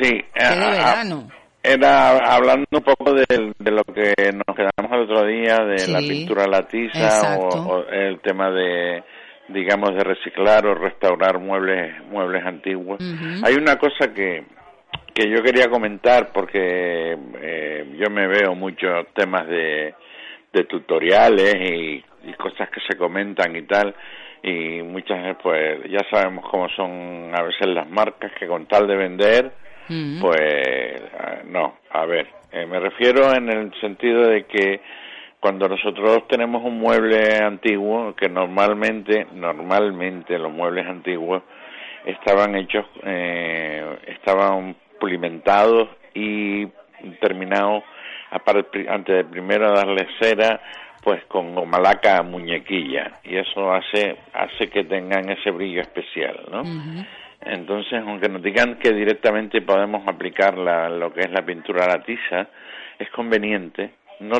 [0.00, 0.10] sí.
[0.34, 1.28] Qué de verano
[1.62, 3.24] era hablando un poco de,
[3.70, 9.02] lo que nos quedamos el otro día de la pintura latiza o, el tema de
[9.48, 13.00] digamos de reciclar o restaurar muebles muebles antiguos.
[13.44, 14.44] Hay una cosa que
[15.14, 19.94] que yo quería comentar porque eh, yo me veo muchos temas de,
[20.52, 23.94] de tutoriales y, y cosas que se comentan y tal
[24.42, 28.86] y muchas veces pues ya sabemos cómo son a veces las marcas que con tal
[28.86, 29.52] de vender
[30.20, 31.78] pues ah, no.
[31.90, 34.80] A ver, eh, me refiero en el sentido de que
[35.40, 41.42] cuando nosotros tenemos un mueble antiguo, que normalmente, normalmente los muebles antiguos
[42.04, 46.66] estaban hechos, eh, estaban pulimentados y
[47.20, 47.82] terminados
[48.88, 50.60] antes de primero darle cera
[51.02, 53.18] pues con malaca muñequilla.
[53.24, 56.62] Y eso hace hace que tengan ese brillo especial no
[57.46, 62.02] entonces aunque nos digan que directamente podemos aplicar lo que es la pintura a la
[62.02, 62.48] tiza
[62.98, 64.38] es conveniente no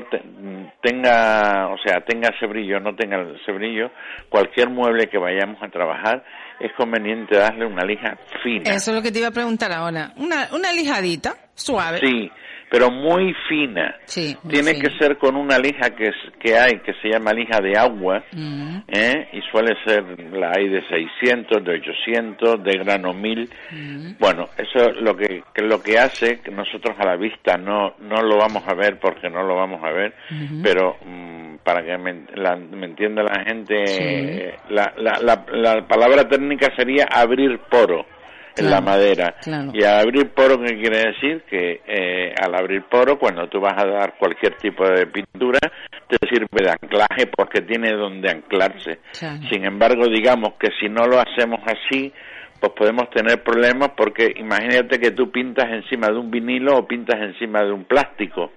[0.80, 3.90] tenga, o sea, tenga ese brillo, no tenga ese brillo,
[4.28, 6.24] cualquier mueble que vayamos a trabajar
[6.60, 8.70] es conveniente darle una lija fina.
[8.70, 10.12] Eso es lo que te iba a preguntar ahora.
[10.16, 11.98] Una, una lijadita, suave.
[11.98, 12.30] Sí,
[12.72, 13.96] pero muy fina.
[14.06, 16.10] Sí, Tiene que ser con una lija que,
[16.40, 18.78] que hay, que se llama lija de agua, mm.
[18.88, 19.28] ¿eh?
[19.34, 20.02] y suele ser,
[20.32, 23.50] la hay de 600, de 800, de grano 1000.
[23.72, 24.12] Mm.
[24.18, 28.22] Bueno, eso es lo que, lo que hace que nosotros a la vista no, no
[28.22, 30.14] lo vamos a ver porque no lo vamos a ver,
[30.62, 36.26] pero mm, para que me, la, me, entienda la gente, la, la, la, la palabra
[36.26, 38.06] técnica sería abrir poro
[38.56, 39.34] en la madera.
[39.72, 41.42] Y al abrir poro, ¿qué quiere decir?
[41.48, 45.60] Que eh, al abrir poro, cuando tú vas a dar cualquier tipo de pintura,
[46.08, 49.00] te sirve de anclaje porque tiene donde anclarse.
[49.50, 52.12] Sin embargo, digamos que si no lo hacemos así,
[52.60, 57.20] pues podemos tener problemas porque imagínate que tú pintas encima de un vinilo o pintas
[57.20, 58.52] encima de un plástico.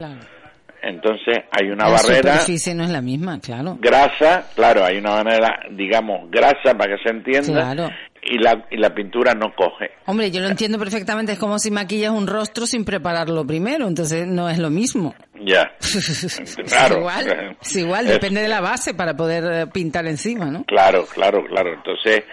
[0.82, 2.34] Entonces hay una barrera.
[2.34, 3.78] La superficie no es la misma, claro.
[3.80, 7.74] Grasa, claro, hay una manera, digamos, grasa para que se entienda.
[7.74, 7.90] Claro
[8.26, 9.92] y la, y la pintura no coge.
[10.06, 14.28] Hombre, yo lo entiendo perfectamente, es como si maquillas un rostro sin prepararlo primero, entonces
[14.28, 15.16] no es lo mismo.
[15.40, 15.72] Ya,
[16.68, 17.00] claro.
[17.00, 20.64] igual, es igual, depende de la base para poder eh, pintar encima, ¿no?
[20.66, 21.74] Claro, claro, claro.
[21.74, 22.24] Entonces,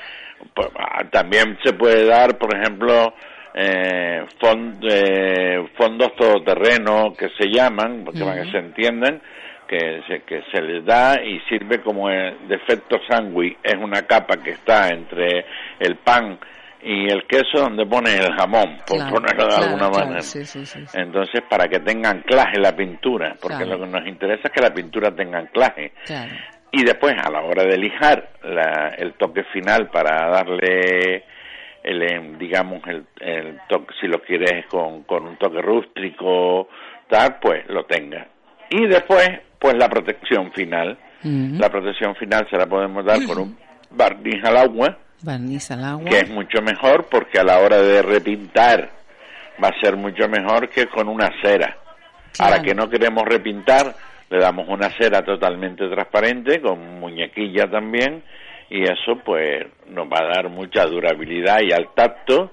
[0.55, 3.13] pues, ah, también se puede dar, por ejemplo,
[3.55, 4.25] eh,
[4.91, 9.21] eh, fondos todoterreno que se llaman, porque para que se entiendan,
[9.73, 12.11] que se, que se les da y sirve como
[12.47, 13.57] defecto sándwich.
[13.63, 15.47] Es una capa que está entre
[15.81, 16.39] el pan
[16.83, 20.21] y el queso donde pone el jamón, por ponerlo de alguna manera.
[20.93, 24.75] Entonces, para que tenga anclaje la pintura, porque lo que nos interesa es que la
[24.75, 25.93] pintura tenga anclaje.
[26.71, 31.25] Y después, a la hora de lijar la, el toque final para darle
[31.83, 36.69] el, em, digamos, el, el toque, si lo quieres con, con un toque rústico,
[37.09, 38.27] tal, pues lo tenga.
[38.71, 39.29] Y después,
[39.63, 40.99] pues la protección final.
[41.23, 43.59] La protección final se la podemos dar con un
[43.93, 44.99] barniz al agua.
[45.23, 46.11] Barniz al agua.
[46.11, 48.91] Que es mucho mejor porque a la hora de repintar
[49.63, 51.77] va a ser mucho mejor que con una cera.
[52.41, 53.95] Ahora que no queremos repintar,
[54.31, 58.25] le damos una cera totalmente transparente, con muñequilla también,
[58.69, 62.51] y eso pues nos va a dar mucha durabilidad y al tacto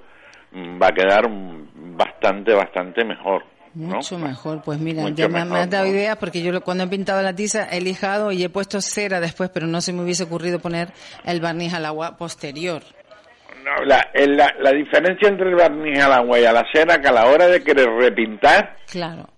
[0.51, 1.27] mm, va a quedar
[1.73, 3.45] bastante, bastante mejor.
[3.79, 7.33] Mucho mejor, pues mira, ya me, has dado ideas porque yo cuando he pintado la
[7.33, 10.91] tiza he lijado y he puesto cera después, pero no se me hubiese ocurrido poner
[11.23, 12.83] el barniz al agua posterior.
[13.63, 17.07] No, la, la, la diferencia entre el barniz al agua y a la cera que
[17.07, 19.29] a la hora de querer repintar, claro.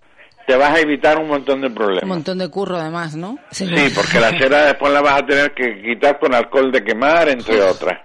[0.46, 2.02] Te vas a evitar un montón de problemas.
[2.02, 3.38] Un montón de curro además, ¿no?
[3.50, 7.28] Sí, porque la cera después la vas a tener que quitar con alcohol de quemar,
[7.28, 8.00] entre otras.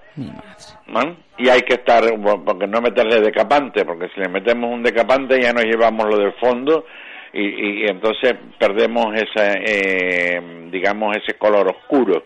[1.38, 2.04] Y hay que estar,
[2.44, 6.34] porque no meterle decapante, porque si le metemos un decapante ya nos llevamos lo del
[6.34, 6.86] fondo
[7.34, 12.24] y, y entonces perdemos esa, eh, digamos, ese color oscuro.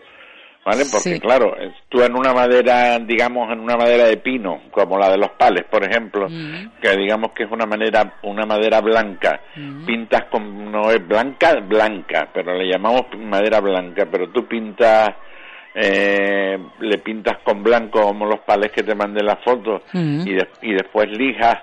[0.64, 0.84] ¿Vale?
[0.92, 1.56] Porque claro,
[1.88, 5.64] tú en una madera, digamos, en una madera de pino, como la de los pales,
[5.68, 6.80] por ejemplo, mm.
[6.80, 9.84] que digamos que es una madera, una madera blanca, mm.
[9.84, 15.10] pintas con, no es blanca, blanca, pero le llamamos madera blanca, pero tú pintas
[15.74, 20.74] eh, le pintas con blanco como los pales que te mandé la foto y, y
[20.74, 21.58] después lijas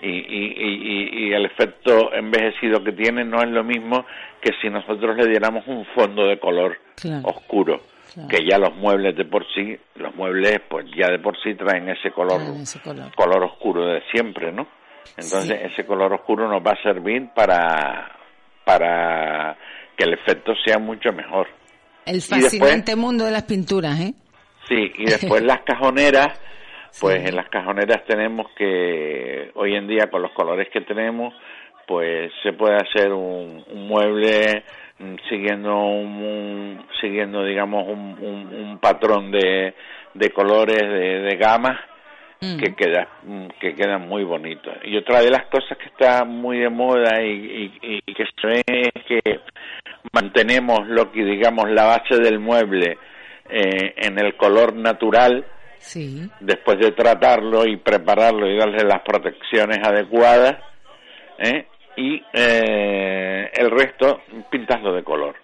[0.00, 4.06] y, y, y, el efecto envejecido que tiene no es lo mismo
[4.40, 6.78] que si nosotros le diéramos un fondo de color
[7.22, 7.80] oscuro.
[8.28, 11.88] Que ya los muebles de por sí, los muebles pues ya de por sí traen
[11.88, 12.40] ese color,
[13.14, 13.44] color.
[13.44, 14.66] oscuro de siempre, ¿no?
[15.16, 18.10] Entonces ese color oscuro nos va a servir para,
[18.64, 19.56] para
[19.96, 21.48] que el efecto sea mucho mejor.
[22.06, 24.14] El fascinante mundo de las pinturas, ¿eh?
[24.68, 26.40] Sí, y después las cajoneras,
[27.00, 31.34] pues en las cajoneras tenemos que, hoy en día con los colores que tenemos,
[31.86, 34.79] pues se puede hacer un, mueble mm,
[35.28, 38.16] siguiendo un, siguiendo digamos un,
[38.52, 39.74] un, patrón de,
[40.14, 41.78] de colores de, de gamas
[42.40, 42.58] mm.
[42.58, 46.58] que queda mm, que quedan muy bonitos y otra de las cosas que está muy
[46.58, 49.40] de moda y, y, y que se ve es que
[50.12, 52.98] mantenemos lo que digamos la base del mueble
[53.48, 55.44] eh, en el color natural
[55.80, 56.28] Sí.
[56.40, 60.58] Después de tratarlo y prepararlo y darle las protecciones adecuadas,
[61.38, 61.66] ¿eh?
[62.00, 65.36] Y eh, el resto pintarlo de color.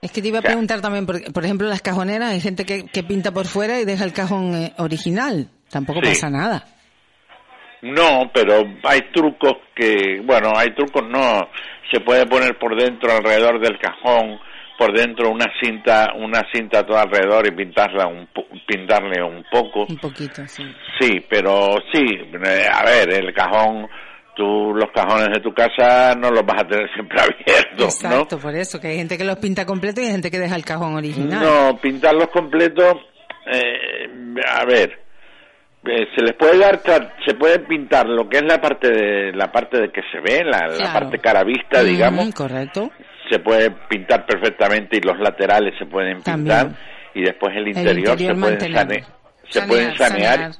[0.00, 2.86] Es que te iba a preguntar también, por, por, ejemplo, las cajoneras, hay gente que,
[2.86, 5.48] que, pinta por fuera y deja el cajón eh, original.
[5.70, 6.64] Tampoco pasa nada.
[7.82, 11.48] No, pero hay trucos que, bueno, hay trucos no.
[11.92, 14.38] Se puede poner por dentro, alrededor del cajón,
[14.78, 18.26] por dentro una cinta, una cinta toda alrededor y pintarla un
[18.66, 19.84] pintarle un poco.
[19.86, 20.62] Un poquito, sí.
[20.98, 23.86] Sí, pero sí, eh, a ver, el cajón
[24.34, 28.54] tú los cajones de tu casa no los vas a tener siempre abiertos, Exacto, por
[28.54, 30.94] eso, que hay gente que los pinta completo y hay gente que deja el cajón
[30.94, 31.42] original.
[31.42, 32.94] No, pintarlos completos,
[33.52, 34.08] eh,
[34.48, 34.98] a ver,
[35.84, 36.80] eh, se les puede dar,
[37.26, 40.44] se puede pintar lo que es la parte de la parte de que se ve,
[40.44, 42.34] la, la parte cara vista, digamos.
[42.34, 42.90] correcto.
[43.30, 46.70] Se puede pintar perfectamente y los laterales se pueden pintar
[47.14, 49.04] y después el interior, se, pueden
[49.48, 50.50] se pueden sanear,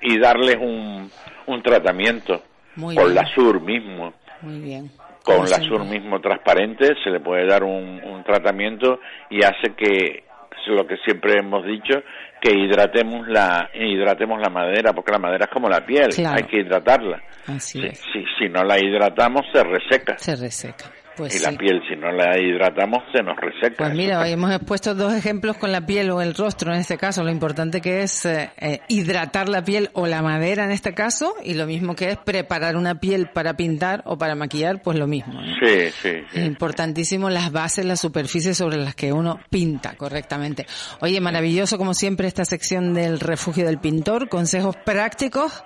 [0.00, 1.10] y darles un,
[1.46, 2.42] un tratamiento
[2.76, 4.12] con la sur mismo.
[4.42, 4.90] Muy bien.
[5.22, 6.20] Con la sur mismo.
[6.20, 9.00] transparente se le puede dar un, un tratamiento
[9.30, 12.02] y hace que, es lo que siempre hemos dicho,
[12.40, 16.60] que hidratemos la hidratemos la madera porque la madera es como la piel hay que
[16.60, 17.22] hidratarla.
[17.46, 20.18] Así si, si, si, no la hidratamos se reseca.
[20.18, 20.84] Se reseca
[21.16, 23.76] pues y la piel, si no la hidratamos, se nos reseca.
[23.78, 26.96] Pues mira, hoy hemos puesto dos ejemplos con la piel o el rostro en este
[26.96, 27.22] caso.
[27.22, 31.34] Lo importante que es eh, eh, hidratar la piel o la madera en este caso,
[31.42, 35.06] y lo mismo que es preparar una piel para pintar o para maquillar, pues lo
[35.06, 35.40] mismo.
[35.60, 36.40] Sí, sí, sí.
[36.40, 40.66] Importantísimo las bases, las superficies sobre las que uno pinta correctamente.
[41.00, 45.64] Oye, maravilloso como siempre esta sección del refugio del pintor, consejos prácticos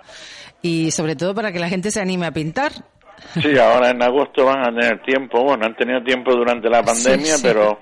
[0.62, 2.72] y sobre todo para que la gente se anime a pintar
[3.34, 5.42] Sí, ahora en agosto van a tener tiempo.
[5.44, 7.80] Bueno, han tenido tiempo durante la pandemia, pero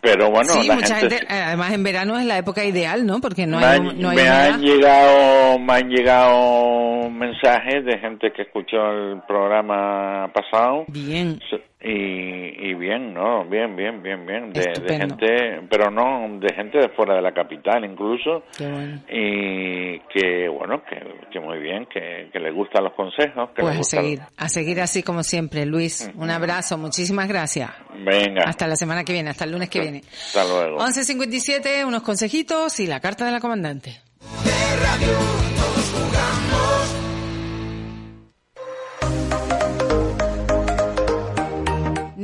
[0.00, 3.20] pero bueno, sí, mucha gente, además en verano es la época ideal, ¿no?
[3.20, 8.76] Porque no hay, no me han llegado me han llegado mensajes de gente que escuchó
[8.90, 10.84] el programa pasado.
[10.88, 11.38] Bien.
[11.86, 13.44] Y, y bien, ¿no?
[13.44, 14.52] Bien, bien, bien, bien.
[14.52, 18.44] De, gente, pero no, de gente de fuera de la capital incluso.
[18.56, 19.00] Qué bueno.
[19.06, 20.96] Y que, bueno, que,
[21.30, 23.50] que muy bien, que, que le gustan los consejos.
[23.54, 26.10] Que pues a seguir, a seguir así como siempre, Luis.
[26.16, 27.70] Un abrazo, muchísimas gracias.
[27.98, 28.44] Venga.
[28.46, 30.00] Hasta la semana que viene, hasta el lunes que viene.
[30.06, 30.78] Hasta luego.
[30.78, 34.00] 11.57, unos consejitos y la carta de la comandante.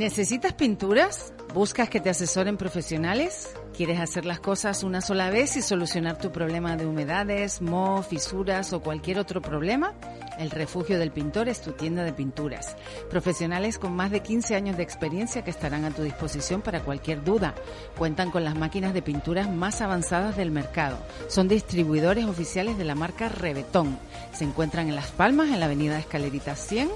[0.01, 1.31] ¿Necesitas pinturas?
[1.53, 3.53] ¿Buscas que te asesoren profesionales?
[3.77, 8.73] ¿Quieres hacer las cosas una sola vez y solucionar tu problema de humedades, moho, fisuras
[8.73, 9.93] o cualquier otro problema?
[10.39, 12.75] El Refugio del Pintor es tu tienda de pinturas.
[13.11, 17.23] Profesionales con más de 15 años de experiencia que estarán a tu disposición para cualquier
[17.23, 17.53] duda.
[17.95, 20.97] Cuentan con las máquinas de pinturas más avanzadas del mercado.
[21.27, 23.99] Son distribuidores oficiales de la marca Rebetón.
[24.33, 26.89] Se encuentran en Las Palmas, en la avenida Escalerita 100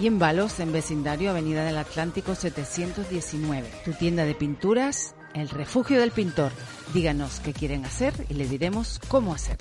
[0.00, 3.68] y en Balos, en vecindario Avenida del Atlántico 719.
[3.84, 6.52] Tu tienda de pinturas, el refugio del pintor.
[6.92, 9.58] Díganos qué quieren hacer y le diremos cómo hacer.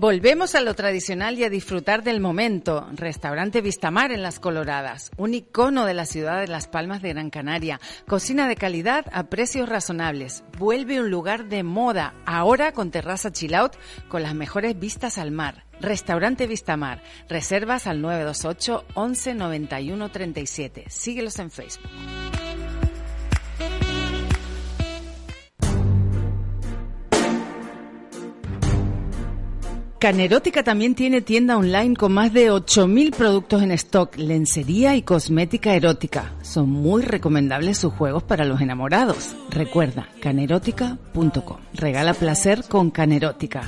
[0.00, 2.86] Volvemos a lo tradicional y a disfrutar del momento.
[2.92, 7.30] Restaurante Vistamar en Las Coloradas, un icono de la ciudad de Las Palmas de Gran
[7.30, 7.80] Canaria.
[8.06, 10.44] Cocina de calidad a precios razonables.
[10.56, 13.72] Vuelve un lugar de moda, ahora con terraza chill out,
[14.06, 15.64] con las mejores vistas al mar.
[15.80, 17.02] Restaurante Vistamar.
[17.28, 20.84] Reservas al 928 11 91 37.
[20.90, 21.90] Síguelos en Facebook.
[29.98, 35.74] Canerótica también tiene tienda online con más de 8.000 productos en stock, lencería y cosmética
[35.74, 36.34] erótica.
[36.42, 39.34] Son muy recomendables sus juegos para los enamorados.
[39.50, 41.58] Recuerda, canerótica.com.
[41.74, 43.62] Regala placer con Canerótica.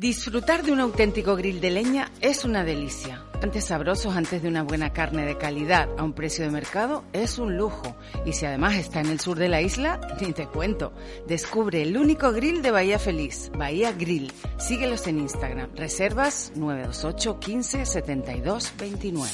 [0.00, 3.22] Disfrutar de un auténtico grill de leña es una delicia.
[3.42, 7.38] Antes sabrosos antes de una buena carne de calidad a un precio de mercado es
[7.38, 7.94] un lujo.
[8.24, 10.94] Y si además está en el sur de la isla, ni te cuento.
[11.28, 14.32] Descubre el único grill de Bahía Feliz, Bahía Grill.
[14.56, 15.68] Síguelos en Instagram.
[15.76, 19.30] Reservas 928 15 72 29.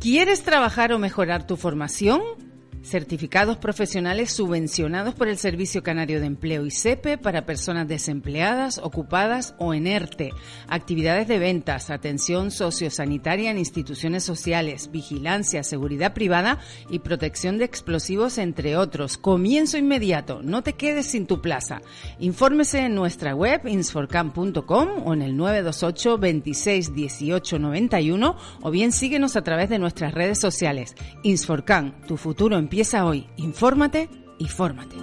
[0.00, 2.20] ¿Quieres trabajar o mejorar tu formación?
[2.84, 9.54] Certificados profesionales subvencionados por el Servicio Canario de Empleo y SEPE para personas desempleadas, ocupadas
[9.58, 10.32] o en ERTE,
[10.68, 16.58] actividades de ventas, atención sociosanitaria en instituciones sociales, vigilancia, seguridad privada
[16.90, 19.16] y protección de explosivos, entre otros.
[19.16, 21.80] Comienzo inmediato, no te quedes sin tu plaza.
[22.18, 29.36] Infórmese en nuestra web insforcam.com o en el 928 26 18 91 o bien síguenos
[29.36, 30.94] a través de nuestras redes sociales.
[31.22, 33.24] Insforcam, tu futuro empieza Empieza hoy.
[33.36, 34.96] Infórmate y fórmate.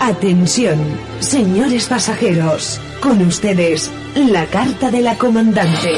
[0.00, 0.78] Atención,
[1.18, 5.96] señores pasajeros, con ustedes la carta de la comandante.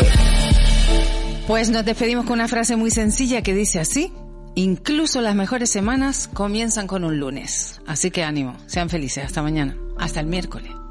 [1.46, 4.10] Pues nos despedimos con una frase muy sencilla que dice así,
[4.54, 7.82] incluso las mejores semanas comienzan con un lunes.
[7.86, 9.76] Así que ánimo, sean felices, hasta mañana.
[10.02, 10.81] Hasta el miércoles.